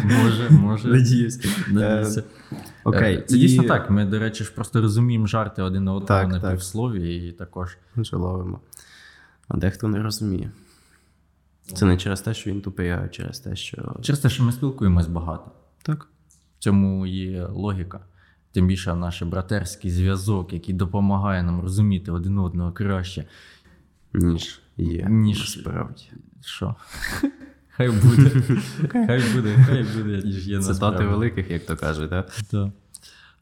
[0.05, 0.88] Може, може.
[0.88, 1.46] Надіюсь.
[1.68, 2.20] Надіюся.
[2.53, 3.16] Е, Окей.
[3.16, 3.90] Е, Це і- дійсно так.
[3.90, 7.77] Ми, до речі, ж просто розуміємо жарти один на одного на півслові і також.
[8.12, 8.61] Ловимо.
[9.49, 10.51] А дехто не розуміє.
[11.74, 13.96] Це не через те, що він тупий, а через те, що.
[14.02, 15.50] Через те, що ми спілкуємось багато.
[15.83, 16.09] Так.
[16.59, 18.00] В цьому є логіка.
[18.52, 23.24] Тим більше наш братерський зв'язок, який допомагає нам розуміти один одного краще.
[24.14, 25.07] Ніж є.
[25.11, 26.05] Ніж- насправді.
[26.40, 26.74] Що?
[27.68, 28.31] Хай буде.
[28.92, 31.05] Хай буде, хай буде, ніж є Цитати насправді.
[31.05, 32.31] великих, як то кажуть, так?
[32.50, 32.68] Так.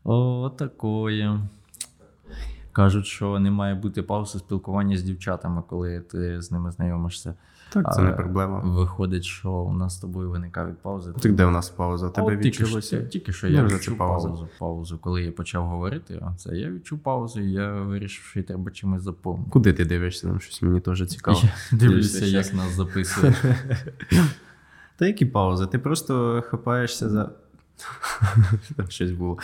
[0.04, 1.40] О, такое.
[2.72, 7.34] Кажуть, що не має бути паузи спілкування з дівчатами, коли ти з ними знайомишся.
[7.74, 8.60] Так, це не проблема.
[8.60, 11.12] Виходить, що у нас з тобою виникають паузи.
[11.20, 12.10] Так де у нас пауза?
[12.10, 12.96] Тебе відчулося?
[13.00, 14.98] що, тільки що я вже відчув паузу, паузу.
[14.98, 19.02] Коли я почав говорити, а це я відчув паузу, і я вирішив, що треба чимось
[19.02, 19.50] заповнити.
[19.50, 20.28] Куди ти дивишся?
[20.28, 21.40] Там щось мені теж цікаво.
[21.42, 23.36] Я дивлюся, Дивишся як нас записують.
[24.96, 25.66] Та які паузи?
[25.66, 27.30] Ти просто хапаєшся за.
[28.76, 29.38] Там щось було.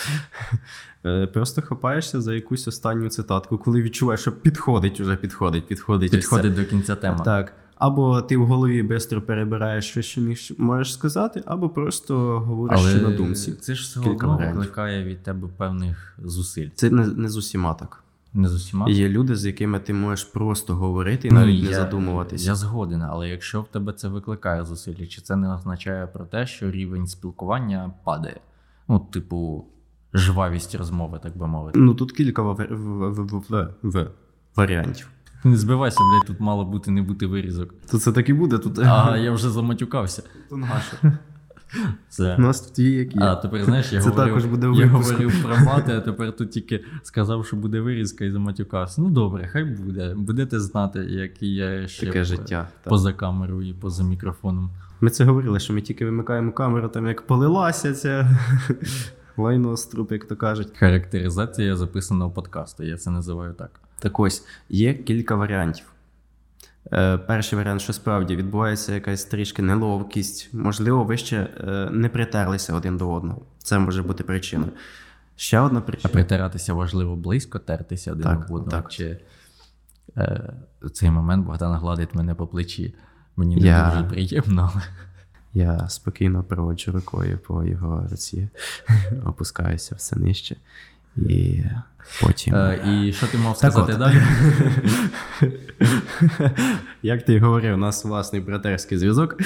[1.07, 6.11] Е, Просто хапаєшся за якусь останню цитатку, коли відчуваєш, що підходить, уже підходить, підходить.
[6.11, 7.19] Підходить до кінця тема.
[7.19, 7.53] Так.
[7.81, 12.91] Або ти в голові швидко перебираєш, що ще міг- можеш сказати, або просто говориш Але
[12.99, 13.53] що на думці.
[13.53, 16.69] це ж все одно викликає від тебе певних зусиль.
[16.75, 18.05] Це не, не з усіма так.
[18.35, 18.89] Не з усіма.
[18.91, 22.47] Є люди, з якими ти можеш просто говорити і навіть Ні, не я- задумуватися.
[22.47, 26.47] Я згоден, але якщо в тебе це викликає зусилля, чи це не означає про те,
[26.47, 28.41] що рівень спілкування падає?
[28.89, 29.65] Ну, типу,
[30.15, 31.79] жвавість розмови, так би мовити.
[31.79, 33.11] Ну тут кілька в, в,
[33.83, 34.11] в
[34.57, 35.09] варіантів.
[35.45, 37.75] Не збивайся, блядь, тут мало бути не бути вирізок.
[37.91, 38.59] То це так і буде.
[38.59, 40.23] Тут А я вже заматюкався.
[40.51, 41.19] то наше.
[42.09, 42.37] Це.
[42.39, 43.19] У нас тут є які.
[43.19, 46.51] А тепер знаєш, я Це говорив, також буде я говорив про мати, а тепер тут
[46.51, 49.03] тільки сказав, що буде вирізка і заматюкався.
[49.03, 50.15] Ну добре, хай буде.
[50.17, 52.69] Будете знати, який я ще Таке життя.
[52.83, 52.91] так.
[52.91, 54.71] поза камерою і поза мікрофоном.
[55.01, 58.39] Ми це говорили, що ми тільки вимикаємо камеру, там як полилася ця
[59.37, 60.69] лайно струп, як то кажуть.
[60.79, 63.71] Характеризація записаного подкасту, я це називаю так.
[64.01, 65.85] Так ось, є кілька варіантів.
[66.93, 72.75] Е, перший варіант, що справді відбувається якась трішки неловкість, можливо, ви ще е, не притерлися
[72.75, 73.43] один до одного.
[73.59, 74.73] Це може бути причиною.
[75.37, 76.11] Ще одна причина.
[76.11, 78.71] А притиратися важливо близько, тертися один Так, об одного.
[78.83, 78.93] так.
[78.93, 79.21] Чи
[80.17, 80.53] е,
[80.93, 82.95] цей момент Богдан гладить мене по плечі.
[83.37, 84.73] Мені не Я- дуже приємно,
[85.55, 88.49] Я спокійно проводжу рукою по його руці,
[89.27, 90.57] опускаюся все нижче.
[91.29, 91.63] І
[92.23, 92.55] потім.
[92.55, 94.17] Е, і що ти мав сказати далі?
[97.03, 99.37] Як ти говорив, у нас власний братерський зв'язок.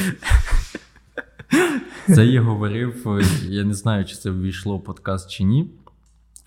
[2.07, 5.71] Це я говорив, е, я не знаю, чи це ввійшло в подкаст чи ні,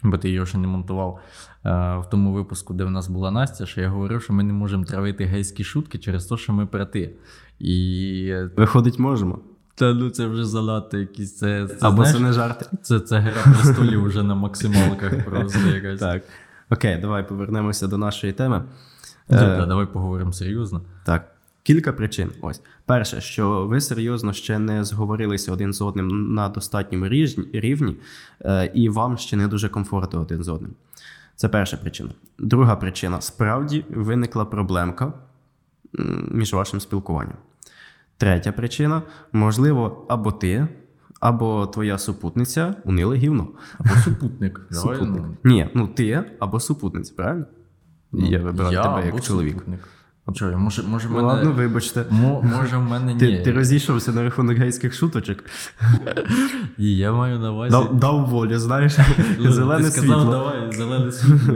[0.03, 1.19] бо ти його ще не монтував.
[1.65, 4.53] Е, В тому випуску, де в нас була Настя, що я говорив, що ми не
[4.53, 7.13] можемо травити гейські шутки через те, що ми брати.
[7.59, 9.39] І е, Виходить, можемо.
[9.77, 11.37] Та ну це вже занадто якісь.
[11.37, 12.65] Це, це, Або знаєш, це не жарти.
[12.81, 15.99] це, це гра престолів вже на максималках просто якась.
[15.99, 16.23] Так.
[16.69, 18.63] Окей, давай повернемося до нашої теми.
[19.29, 20.81] Добре, Е, давай поговоримо серйозно.
[21.05, 21.31] Так,
[21.63, 22.31] кілька причин.
[22.41, 22.61] Ось.
[22.85, 27.07] Перше, що ви серйозно ще не зговорилися один з одним на достатньому
[27.53, 27.95] рівні,
[28.41, 30.71] е, і вам ще не дуже комфортно один з одним.
[31.35, 32.09] Це перша причина.
[32.39, 35.13] Друга причина: справді виникла проблемка
[36.31, 37.37] між вашим спілкуванням.
[38.17, 39.01] Третя причина:
[39.33, 40.67] можливо, або ти,
[41.19, 43.47] або твоя супутниця унили гівно.
[43.77, 44.61] Або супутник.
[44.71, 45.23] Супутник.
[45.23, 47.45] ну, Ні, ну ти або супутниця, правильно?
[48.11, 49.53] я вибирав тебе як чоловік.
[49.53, 49.79] супутник.
[50.35, 51.21] Що, може, може, мене...
[51.21, 52.05] ладно, вибачте.
[52.09, 53.19] Мо- може, в мене ні.
[53.19, 55.37] Ти, ти розійшовся на рахунок гейських шуточок.
[56.77, 57.71] І я маю на увазі.
[57.71, 58.97] Дав, дав волю, знаєш.
[59.39, 60.31] Ну, Зелене ти сказав, світло.
[60.31, 61.53] давай, зелене світло.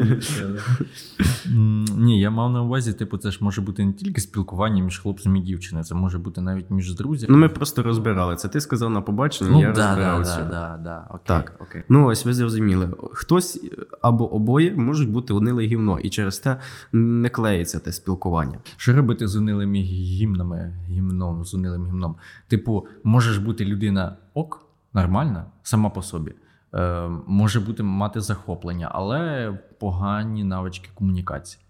[1.97, 5.35] Ні, я мав на увазі, типу, це ж може бути не тільки спілкування між хлопцем
[5.35, 7.33] і дівчиною, це може бути навіть між друзями.
[7.33, 8.47] Ну, ми просто розбирали це.
[8.47, 11.53] Ти сказав на побаченні, Ну, я да, розбирав да, да, да, окей, Так.
[11.59, 11.83] окей.
[11.89, 12.89] Ну, ось ви зрозуміли.
[13.13, 13.61] Хтось
[14.01, 16.57] або обоє можуть бути униле гівно, і через те
[16.91, 18.57] не клеїться те спілкування.
[18.77, 22.15] Що робити з унилими гімнами, гімном, з унилим гімном?
[22.47, 26.31] Типу, можеш бути людина ок, нормальна, сама по собі.
[26.73, 31.63] е, може бути мати захоплення, але погані навички комунікації.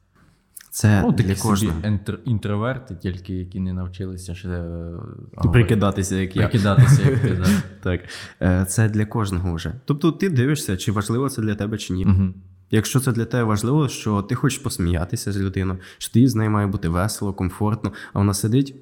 [0.73, 1.79] Це Ну, для такі кожного.
[1.81, 5.49] інтр- інтроверти, тільки які не навчилися ще говорити.
[5.51, 6.41] Прикидатися, як я.
[6.41, 7.29] прикидатися, як ти.
[7.33, 7.45] Да.
[7.83, 8.01] Так.
[8.41, 9.73] Е, Це для кожного вже.
[9.85, 12.05] Тобто ти дивишся, чи важливо це для тебе, чи ні.
[12.05, 12.33] Мгм.
[12.71, 16.51] Якщо це для тебе важливо, що ти хочеш посміятися з людиною, що тобі з нею
[16.51, 18.75] має бути весело, комфортно, а вона сидить.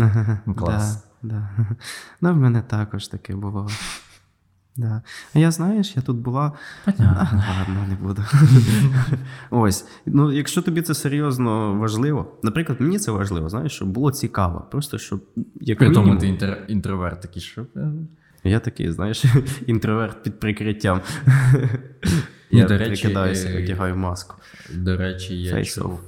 [0.00, 1.04] Ага, Клас.
[1.22, 1.66] Да, да.
[2.20, 3.68] Ну, в мене також таке було.
[4.76, 5.02] Да.
[5.34, 6.52] А я знаєш, я тут була.
[6.84, 7.42] Понятно.
[7.48, 8.22] А, ладно, не буду.
[9.50, 9.86] Ось.
[10.06, 14.66] Ну, якщо тобі це серйозно важливо, наприклад, мені це важливо, знаєш, щоб було цікаво.
[14.70, 15.24] Просто щоб
[15.60, 17.66] як При тому ти інтер- інтроверт такий, що.
[18.44, 19.24] Е, Я такий, знаєш,
[19.66, 21.00] інтроверт під прикриттям.
[22.52, 24.36] Ну, Я до речі, прикидаюся, е, одягаю маску.
[24.74, 26.00] До речі, я чув.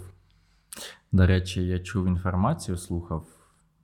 [1.12, 3.26] До речі, я чув інформацію, слухав,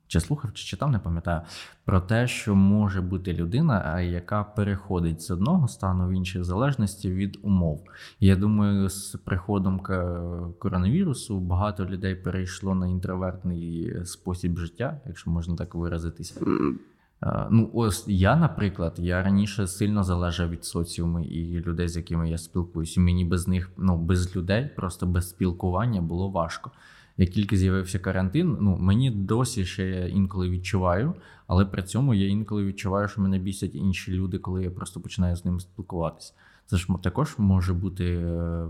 [0.07, 1.41] чи слухав, чи читав, не пам'ятаю,
[1.85, 7.11] про те, що може бути людина, яка переходить з одного стану в інший в залежності
[7.11, 7.85] від умов.
[8.21, 9.81] Я думаю, з приходом
[10.59, 16.41] коронавірусу багато людей перейшло на інтровертний спосіб життя, якщо можна так виразитися.
[17.22, 22.31] Е, Ну, ось я, наприклад, я раніше сильно залежав від соціуму і людей, з якими
[22.31, 23.00] я спілкуюся.
[23.00, 26.70] Мені без них, ну без людей, просто без спілкування було важко.
[27.16, 31.14] Як тільки з'явився карантин, ну мені досі ще інколи відчуваю,
[31.46, 35.37] але при цьому я інколи відчуваю, що мене бісять інші люди, коли я просто починаю
[35.37, 36.33] з ними спілкуватися.
[36.66, 38.66] Це ж також може бути е,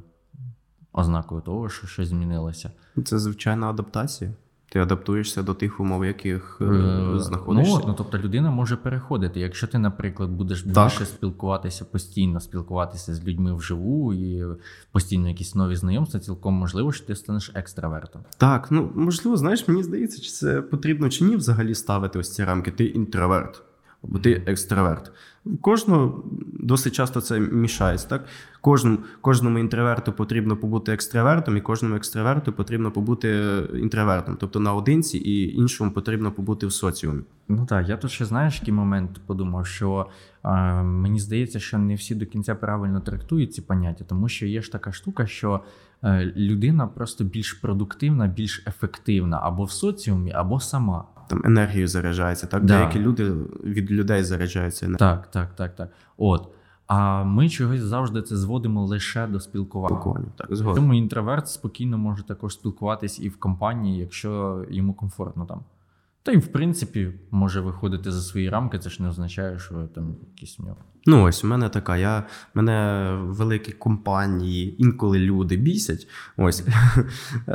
[0.92, 2.70] ознакою того, що щось змінилося.
[3.04, 4.34] Це звичайна адаптація.
[4.70, 7.72] Ти адаптуєшся до тих умов, в яких е, Е, знаходишся.
[7.72, 9.40] Ну, от, ну, тобто людина може переходити.
[9.40, 10.84] Якщо ти, наприклад, будеш Так.
[10.84, 14.44] більше спілкуватися, постійно спілкуватися з людьми вживу і
[14.92, 18.22] постійно якісь нові знайомства, цілком можливо, що ти станеш екстравертом.
[18.36, 22.44] Так, ну можливо, знаєш, мені здається, чи це потрібно чи ні взагалі ставити ось ці
[22.44, 22.70] рамки.
[22.70, 23.62] Ти інтроверт
[24.04, 25.12] або ти екстраверт.
[25.60, 28.08] Кожного досить часто це мішається.
[28.08, 28.24] Так?
[28.60, 34.36] Кожному, кожному інтроверту потрібно побути екстравертом, і кожному екстраверту потрібно побути е, інтровертом.
[34.40, 37.22] Тобто наодинці, і іншому потрібно побути в соціумі.
[37.48, 40.06] Ну так, я тут ще знаєш, який момент подумав, що
[40.44, 44.62] е, мені здається, що не всі до кінця правильно трактують ці поняття, тому що є
[44.62, 45.60] ж така штука, що
[46.04, 51.04] е, людина просто більш продуктивна, більш ефективна або в соціумі, або сама.
[51.28, 52.46] Там енергію заряджається.
[52.46, 52.78] Так, Да.
[52.78, 53.32] деякі люди
[53.64, 55.16] від людей заряджаються енергією.
[55.16, 55.88] Так, так, так, так.
[56.16, 56.48] От.
[56.86, 59.88] А ми чогось завжди це зводимо лише до спілкування.
[59.88, 60.26] Спілкування.
[60.36, 60.82] Так, згодом.
[60.82, 65.60] Тому інтроверт спокійно може також спілкуватись і в компанії, якщо йому комфортно там.
[66.22, 70.16] Та й в принципі може виходити за свої рамки, це ж не означає, що там
[70.34, 70.76] якісь в нього.
[71.06, 71.96] Ну, ось у мене така.
[71.96, 76.08] Я, мене великі компанії, інколи люди бісять.
[76.36, 76.66] Ось.
[77.48, 77.52] Е,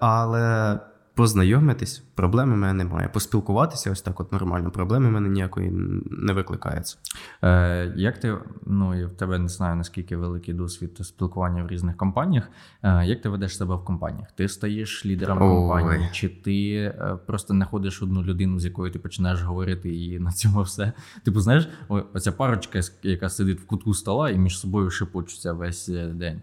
[0.00, 0.78] Але
[1.18, 3.08] познайомитись, проблеми в мене немає.
[3.08, 5.70] Поспілкуватися ось так, от нормально, проблеми в мене ніякої
[6.10, 6.96] не викликається.
[7.42, 11.96] Е, як ти, ну я в тебе не знаю наскільки великий досвід спілкування в різних
[11.96, 12.50] компаніях.
[12.82, 14.32] Е, як ти ведеш себе в компаніях?
[14.32, 15.48] Ти стаєш лідером Ой.
[15.48, 20.32] компанії, чи ти е, просто знаходиш одну людину, з якою ти починаєш говорити, і на
[20.32, 20.92] цьому все?
[21.24, 26.06] Типу, знаєш, оця парочка, яка сидить в кутку стола і між собою шепочуться весь е,
[26.06, 26.42] день.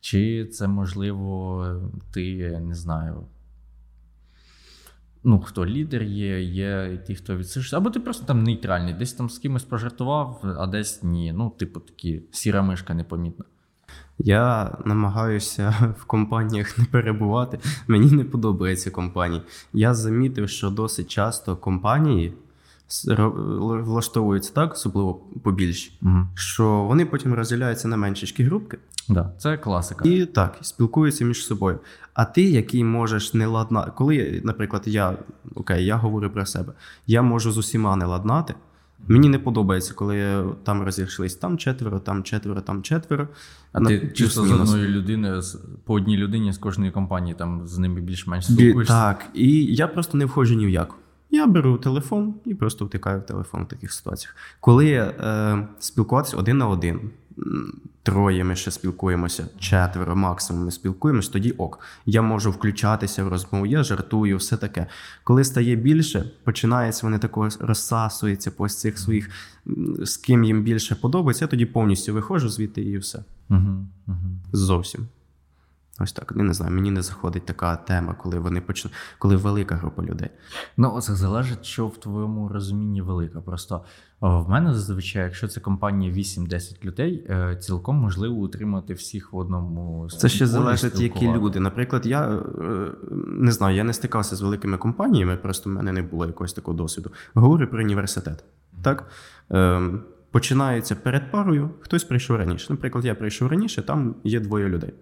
[0.00, 1.66] Чи це можливо,
[2.12, 3.26] ти не знаю.
[5.24, 9.30] Ну, хто лідер є, є ті, хто відсишся, або ти просто там нейтральний, десь там
[9.30, 11.32] з кимось пожартував, а десь ні.
[11.32, 13.44] Ну, типу, такі сіра мишка непомітна.
[14.18, 17.58] Я намагаюся в компаніях не перебувати.
[17.88, 19.42] Мені не подобаються компанії.
[19.72, 22.34] Я замітив, що досить часто компанії
[23.84, 26.26] влаштовуються так, особливо побільші, Угу.
[26.34, 28.78] що вони потім розділяються на меншечкі групки.
[29.08, 30.08] Да, це класика.
[30.08, 31.78] І так, спілкуються між собою.
[32.14, 35.16] А ти, який можеш не ладнати, коли, наприклад, я
[35.54, 36.72] окей, я говорю про себе,
[37.06, 38.54] я можу з усіма не ладнати.
[39.08, 43.28] Мені не подобається, коли там розійшлись там четверо, там четверо, там четверо.
[43.72, 45.42] А На- ти чисто з одною людиною,
[45.84, 48.94] по одній людині з кожної компанії, там з ними більш-менш Бі- спілкуєшся.
[48.94, 50.94] Так, і я просто не входжу ні в яку.
[51.30, 54.36] Я беру телефон і просто втикаю в телефон в таких ситуаціях.
[54.60, 57.00] Коли е, спілкуватися один на один,
[58.02, 61.80] троє ми ще спілкуємося, четверо максимум ми спілкуємося, тоді ок.
[62.06, 64.86] Я можу включатися в розмову, я жартую, все таке.
[65.24, 69.30] Коли стає більше, починається вони також розсасуються по цих своїх,
[70.02, 73.24] з ким їм більше подобається, я тоді повністю виходжу звідти і все.
[73.50, 74.38] Угу, угу.
[74.52, 75.08] Зовсім.
[76.00, 76.32] Ось так.
[76.36, 80.30] Я не знаю, мені не заходить така тема, коли вони почну, коли велика група людей.
[80.76, 83.40] Ну, це залежить, що в твоєму розумінні велика.
[83.40, 83.84] Просто
[84.20, 90.08] в мене зазвичай, якщо це компанія 8-10 людей, е, цілком можливо утримати всіх в одному
[90.10, 91.60] Це ще залежить, які люди.
[91.60, 92.40] Наприклад, я е,
[93.26, 96.76] не знаю, я не стикався з великими компаніями, просто в мене не було якогось такого
[96.76, 97.10] досвіду.
[97.34, 98.44] Говорю про університет.
[98.82, 99.08] Так?
[99.50, 102.66] Ем, починається перед парою, хтось прийшов раніше.
[102.70, 104.94] Наприклад, я прийшов раніше, там є двоє людей.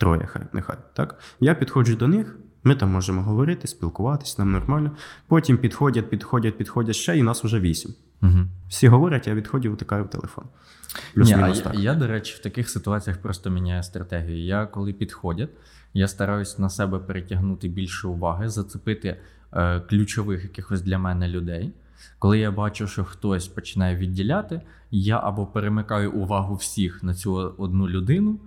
[0.00, 0.76] Троє, хай, нехай.
[0.94, 1.18] Так?
[1.40, 4.90] Я підходжу до них, ми там можемо говорити, спілкуватись, нам нормально.
[5.26, 7.94] Потім підходять, підходять, підходять ще, і нас вже вісім.
[8.22, 8.38] Угу.
[8.68, 10.44] Всі говорять, я відходжу, втикаю в телефон.
[10.44, 14.44] Ні, а Плюс-мінус я, я, до речі, в таких ситуаціях просто міняю стратегію.
[14.44, 15.50] Я коли підходять,
[15.94, 19.16] я стараюсь на себе перетягнути більше уваги, зацепити
[19.52, 21.72] е, ключових якихось для мене людей.
[22.18, 27.88] Коли я бачу, що хтось починає відділяти, я або перемикаю увагу всіх на цю одну
[27.88, 28.40] людину,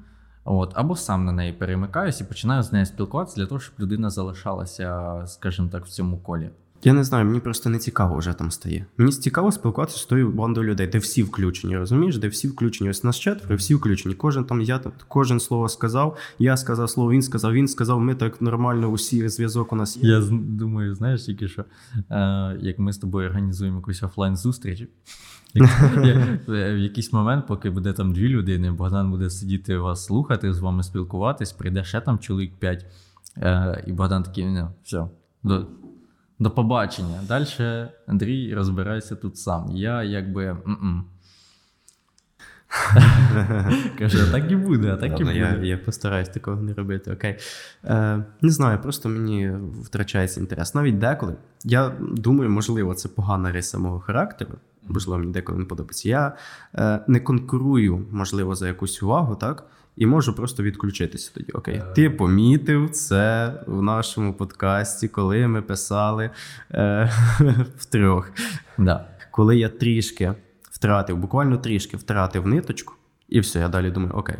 [0.45, 4.09] от, або сам на неї перемикаюсь і починаю з нею спілкуватися для того, щоб людина
[4.09, 6.49] залишалася, скажімо так, в цьому колі.
[6.85, 8.85] Я не знаю, мені просто не цікаво вже там стає.
[8.97, 12.89] Мені цікаво спілкуватися з тою бандою людей, де всі включені, розумієш, де всі включені.
[12.89, 14.15] Ось нас четверо, всі включені.
[14.15, 18.15] Кожен там, я там, кожен слово сказав, я сказав слово, він сказав, він сказав, ми
[18.15, 20.09] так нормально, усі зв'язок у нас є.
[20.09, 21.65] Я думаю, знаєш, тільки що
[22.11, 24.87] е, як ми з тобою організуємо якусь офлайн зустріч.
[25.55, 30.83] В якийсь момент, поки буде там дві людини, Богдан буде сидіти вас слухати, з вами
[30.83, 32.85] спілкуватись, прийде ще там чоловік 5.
[33.37, 35.07] Е, і Богдан такий, ну, все,
[35.43, 35.67] до,
[36.39, 37.19] до побачення.
[37.27, 37.45] Далі
[38.07, 39.71] Андрій розбирайся тут сам.
[39.71, 40.45] Я якби.
[40.45, 41.05] м-м.
[43.99, 45.67] Каже, так і буде, а так і Ладно, я, буде.
[45.67, 47.11] я постараюсь такого не робити.
[47.11, 47.37] Окей.
[47.83, 49.51] Е, не знаю, просто мені
[49.83, 50.75] втрачається інтерес.
[50.75, 51.35] Навіть деколи.
[51.63, 54.53] Я думаю, можливо, це погана риса мого характеру.
[54.87, 56.09] Можливо, мені деколи не подобається.
[56.09, 56.37] Я
[56.75, 59.67] е, не конкурую, можливо, за якусь увагу, так?
[59.95, 61.51] І можу просто відключитися тоді.
[61.51, 61.83] Окей.
[61.95, 66.29] Ти помітив це в нашому подкасті, коли ми писали
[66.71, 67.11] е,
[67.77, 68.31] втрьох.
[68.77, 69.07] Да.
[69.31, 70.33] Коли я трішки
[70.71, 72.93] втратив, буквально трішки втратив ниточку,
[73.29, 74.35] і все, я далі думаю, окей.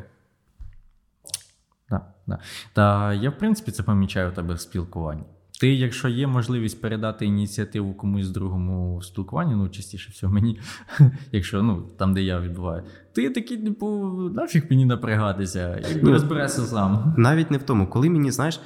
[1.90, 2.40] Да, да.
[2.74, 5.24] Та я, в принципі, це помічаю у тебе в спілкуванні.
[5.64, 10.60] Ти, якщо є можливість передати ініціативу комусь другому в спілкуванні, ну частіше всього мені,
[11.32, 12.84] якщо ну там, де я відбуваю,
[13.14, 13.88] ти такий, типу,
[14.34, 17.14] нафіг мені напрягатися, якби Ну, розберешся сам.
[17.18, 18.60] Навіть не в тому, коли мені, знаєш,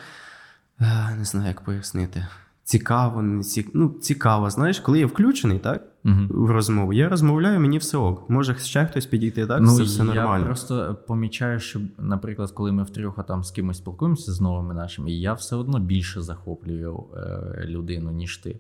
[0.82, 2.28] е, не знаю, як пояснити.
[2.68, 3.66] Цікаво, не ці...
[3.74, 6.46] ну, цікаво, знаєш, коли я включений, так, Угу.
[6.46, 8.30] в розмову, я розмовляю, мені все ок.
[8.30, 9.62] Може ще хтось підійти, так?
[9.62, 10.46] Ну, все, все я нормально.
[10.46, 15.34] просто помічаю, що, наприклад, коли ми втрьох там з кимось спілкуємося з новими нашими, я
[15.34, 18.60] все одно більше захоплюю е, людину, ніж ти.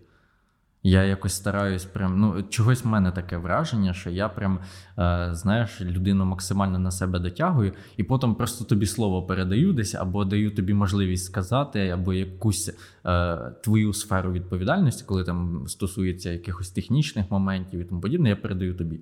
[0.84, 4.60] Я якось стараюсь прям, ну, чогось в мене таке враження, що я прям,
[5.00, 10.26] е, знаєш, людину максимально на себе дотягую, і потім просто тобі слово передаю десь, або
[10.26, 12.72] даю тобі можливість сказати, або якусь
[13.06, 18.76] е, твою сферу відповідальності, коли там стосується якихось технічних моментів і тому подібне, я передаю
[18.76, 19.00] тобі.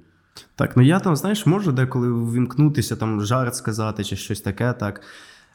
[0.55, 5.01] Так, ну я там, знаєш, можу деколи ввімкнутися, там жарт сказати чи щось таке, так.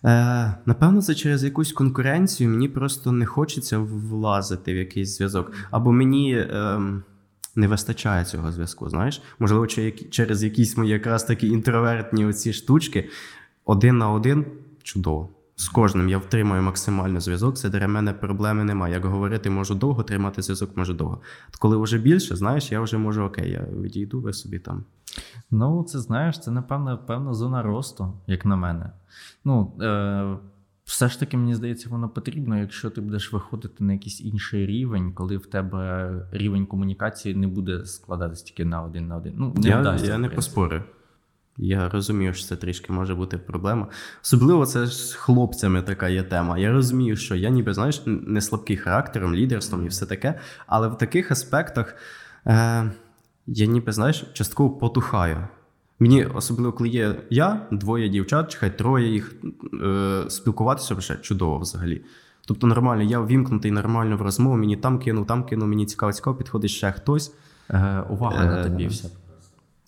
[0.05, 2.51] Е, напевно, це через якусь конкуренцію.
[2.51, 5.53] Мені просто не хочеться влазити в якийсь зв'язок.
[5.71, 7.03] Або мені ем,
[7.57, 8.89] не вистачає цього зв'язку.
[8.89, 9.67] Знаєш, можливо,
[10.11, 13.09] через якісь мої якраз такі інтровертні оці штучки
[13.65, 14.47] один на один
[14.83, 15.29] чудово.
[15.57, 17.57] З кожним я втримаю максимально зв'язок.
[17.57, 18.95] Це для мене проблеми немає.
[18.95, 21.21] Як говорити, можу довго тримати зв'язок, можу довго.
[21.49, 24.85] От коли вже більше, знаєш, я вже можу окей, я відійду, ви собі там.
[25.51, 28.91] Ну, це знаєш, це напевно певна зона росту, як на мене.
[29.45, 30.37] Ну, е,
[30.85, 35.13] все ж таки, мені здається, воно потрібно, якщо ти будеш виходити на якийсь інший рівень,
[35.13, 39.35] коли в тебе рівень комунікації не буде складатися тільки на один на один.
[39.37, 40.83] Ну, не я вдасться, я не поспорю.
[41.63, 43.89] Я розумію, що це трішки може бути проблема.
[44.23, 46.59] Особливо це ж з хлопцями така є тема.
[46.59, 50.99] Я розумію, що я ніби, знаєш, не слабкий характером, лідерством і все таке, але в
[50.99, 51.95] таких аспектах
[52.47, 52.91] е,
[53.51, 55.49] я ніби, знаєш, частково потухаю.
[55.99, 59.35] Мені, особливо, коли є я, двоє дівчат, чи хай троє їх,
[59.85, 62.03] е, спілкуватися вже чудово взагалі.
[62.47, 66.37] Тобто нормально, я ввімкнутий нормально в розмову, мені там кинув, там кинув, мені цікаво, цікаво,
[66.37, 67.35] підходить ще хтось.
[67.71, 69.11] Е, увага на Е, тобі вся.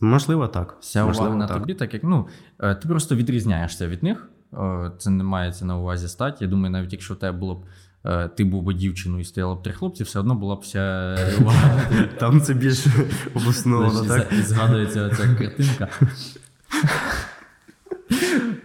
[0.01, 0.77] Можливо, так.
[0.81, 2.29] Вся Можливо, увага на тобі, так як ну,
[2.61, 4.29] е, ти просто відрізняєшся від них.
[4.55, 6.43] Е, Це не мається на увазі стать.
[6.43, 7.65] Я думаю, навіть якщо в тебе було б.
[8.05, 11.17] Е, Ти був би дівчиною і стояло б три хлопці, все одно була б вся
[11.41, 11.81] увага.
[12.19, 12.87] Там це більш
[13.35, 14.33] обосновано, так?
[14.33, 15.89] і згадується ця картинка.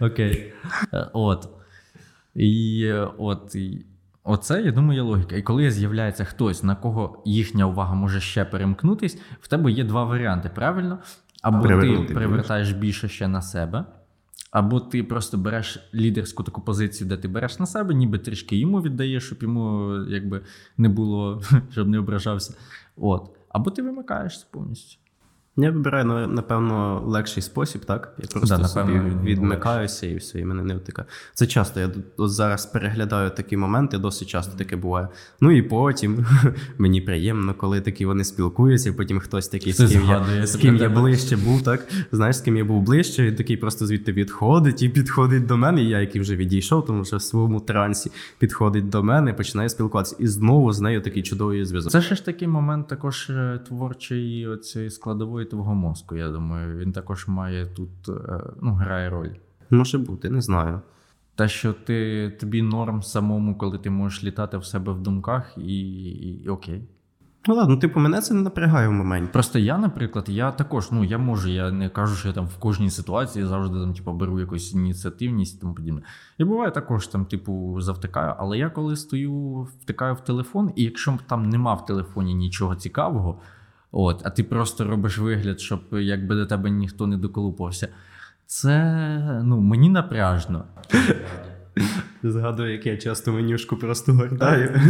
[0.00, 0.52] Окей.
[0.94, 1.48] Е, От.
[2.34, 3.56] І е, от.
[4.24, 5.36] Оце, я думаю, є логіка.
[5.36, 10.04] І коли з'являється хтось, на кого їхня увага може ще перемкнутись, в тебе є два
[10.04, 10.98] варіанти, правильно?
[11.42, 13.84] Або ти привертаєш більше ще на себе,
[14.50, 18.82] або ти просто береш лідерську таку позицію, де ти береш на себе, ніби трішки йому
[18.82, 20.44] віддаєш, щоб йому якби
[20.76, 22.54] не було, щоб не ображався.
[22.96, 23.30] От.
[23.48, 24.98] Або ти вимикаєшся повністю.
[25.60, 28.14] Я вибираю, напевно, легший спосіб, так?
[28.18, 31.08] Я просто Да, собі напевно, відмикаюся і все, і мене не втикає.
[31.34, 31.80] Це часто.
[31.80, 35.08] Я зараз переглядаю такі моменти, досить часто таке буває.
[35.40, 36.26] Ну і потім
[36.78, 40.76] мені приємно, коли такі вони спілкуються, і потім хтось такий, з ким, я, з ким
[40.76, 41.88] я ближче був, так?
[42.12, 45.82] Знаєш, з ким я був ближче, він такий просто звідти відходить і підходить до мене.
[45.82, 50.16] І я, який вже відійшов, тому що в своєму трансі підходить до мене, починає спілкуватися.
[50.18, 51.92] І знову з нею такий чудовий зв'язок.
[51.92, 56.16] Це ще ж такий момент також е, творчої оцієї складової твого мозку.
[56.16, 59.30] Я думаю, він також має тут е, ну, грає роль.
[59.70, 60.80] Може бути, не знаю.
[61.34, 65.80] Те, що ти тобі норм самому, коли ти можеш літати в себе в думках, і,
[65.80, 66.88] і, і окей.
[67.48, 69.32] Ну ладно, типу, мене це не напрягає в моменті.
[69.32, 72.56] Просто я, наприклад, я також, ну я можу, я не кажу, що я там в
[72.58, 76.02] кожній ситуації завжди там, типу, беру якусь ініціативність і тому подібне.
[76.38, 78.34] І буває також там, типу, завтикаю.
[78.38, 83.40] Але я коли стою, втикаю в телефон, і якщо там нема в телефоні нічого цікавого,
[83.92, 87.88] от, а ти просто робиш вигляд, щоб якби до тебе ніхто не доколупався.
[88.46, 90.64] Це ну, мені напряжно.
[92.22, 94.80] Згадую, як я часто менюшку просто гортаю.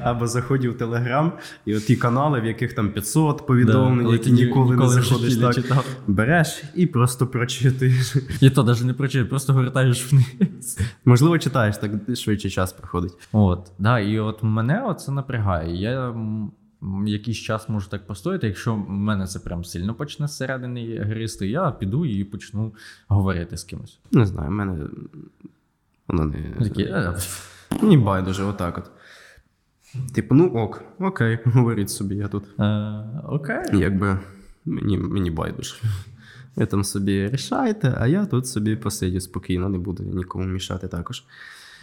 [0.00, 1.32] Або заходжу в Телеграм,
[1.64, 5.36] і от ті канали, в яких там 500 повідомлень, які ніколи, не заходиш.
[5.36, 5.86] не Так, читав.
[6.06, 8.16] береш і просто прочитуєш.
[8.40, 10.78] І то навіть не прочитаєш, просто гортаєш вниз.
[11.04, 13.12] Можливо, читаєш, так швидше час проходить.
[13.32, 15.76] От, да, і от мене це напрягає.
[15.76, 16.14] Я
[17.06, 18.46] якийсь час можу так постояти.
[18.46, 22.74] Якщо мене це прям сильно почне зсередини гристи, я піду і почну
[23.08, 23.98] говорити з кимось.
[24.12, 24.86] Не знаю, в мене
[26.08, 26.50] воно не.
[26.68, 27.14] Такі, е,
[27.82, 28.90] Мені байдуже, отак от.
[30.14, 32.44] Типу, ну ок, окей, говоріть собі, я тут.
[32.60, 33.58] е, окей.
[33.72, 34.18] Якби
[34.64, 35.74] мені, мені байдуже.
[36.56, 41.24] Ви там собі рішайте, а я тут собі посидю спокійно, не буду нікому мішати також.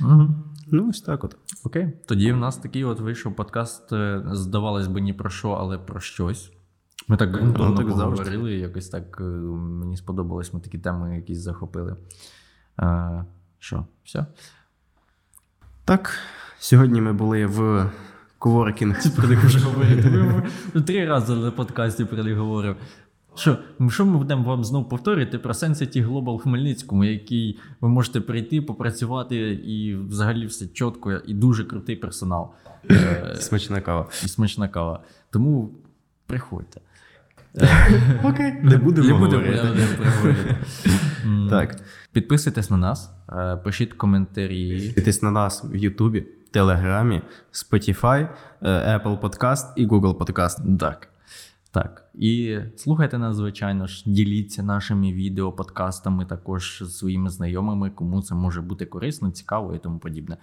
[0.02, 0.30] Угу.
[0.72, 1.36] Ну, ось так от.
[1.64, 1.92] Окей.
[2.06, 6.00] Тоді в нас такий от вийшов подкаст, е, здавалось би, ні про що, але про
[6.00, 6.52] щось.
[7.08, 8.58] Ми так Ну, так завжди.
[8.58, 11.96] якось так е, мені сподобалось, ми такі теми якісь захопили.
[12.80, 13.26] Е,
[13.60, 14.26] що, все?
[15.86, 16.12] Так,
[16.60, 17.90] сьогодні ми були в
[18.38, 19.16] коворкінг.
[19.16, 20.44] Про вже говорити.
[20.88, 22.76] Три рази на подкасті про них говорив.
[23.36, 23.58] Що,
[23.90, 28.62] що ми будемо вам знову повторювати про Sensity Global в Хмельницькому, який ви можете прийти,
[28.62, 32.50] попрацювати, і взагалі все чітко, і дуже крутий персонал.
[32.92, 34.08] Е, Смачна кава.
[34.24, 35.00] і смачна кава.
[35.30, 35.70] Тому
[36.26, 36.82] приходьте.
[38.24, 39.88] Окей, не будемо Не будемо говорити.
[40.02, 40.56] приходити.
[41.50, 41.76] Так,
[42.12, 44.72] Підписуйтесь на нас, е, пишіть коментарі.
[44.80, 47.22] підписуйтесь на нас в Ютубі, Телеграмі,
[47.54, 48.28] Spotify,
[48.62, 50.78] е, Apple Podcast і Google Podcast.
[50.78, 51.09] Так.
[51.72, 52.06] Так.
[52.14, 58.36] І слухайте нас, звичайно ж, діліться нашими відео, подкастами також з своїми знайомими, кому це
[58.36, 60.38] може бути корисно, цікаво і тому подібне.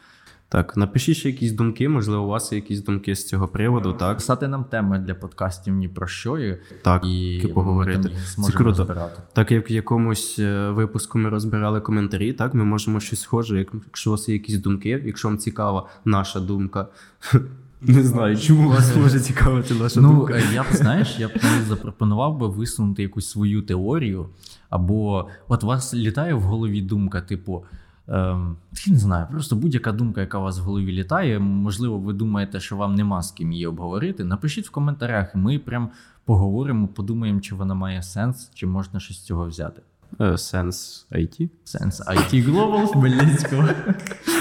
[0.49, 4.17] Так, напишіть ще якісь думки, можливо, у вас є якісь думки з цього приводу, так?
[4.17, 8.11] Писати нам теми для подкастів ні про що, і, Так, і поговорити.
[8.47, 8.65] Це круто.
[8.65, 9.23] розбирати.
[9.33, 13.67] Так як в якомусь е, випуску ми розбирали коментарі, так ми можемо щось схоже.
[13.85, 16.87] Якщо у вас є якісь думки, якщо вам цікава наша думка.
[17.81, 20.35] Не знаю, чому вас може цікавити наша Ну, думка.
[20.35, 21.33] е, я б знаєш, я б
[21.69, 24.29] запропонував би висунути якусь свою теорію,
[24.71, 27.65] або от у вас літає в голові думка, типу.
[28.09, 28.57] Ем,
[28.87, 31.39] я не знаю, просто будь-яка думка, яка у вас в голові літає.
[31.39, 34.25] Можливо, ви думаєте, що вам нема з ким її обговорити.
[34.25, 35.89] Напишіть в коментарях, і ми прям
[36.25, 39.83] поговоримо, подумаємо, чи вона має сенс, чи можна щось з цього взяти.
[40.21, 41.49] Е, Сенс IT.
[41.65, 43.69] Сенс IT Global Хмельницького.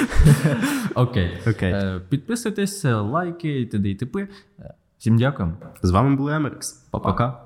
[0.95, 1.37] Окей.
[1.47, 1.71] Окей.
[1.73, 3.89] Е, Підписуйтесь, лайки і т.д.
[3.89, 4.27] і т.п.
[4.59, 5.57] Е, Всім дякуємо.
[5.81, 6.71] З вами був Емерикс.
[6.91, 7.41] Па-пока.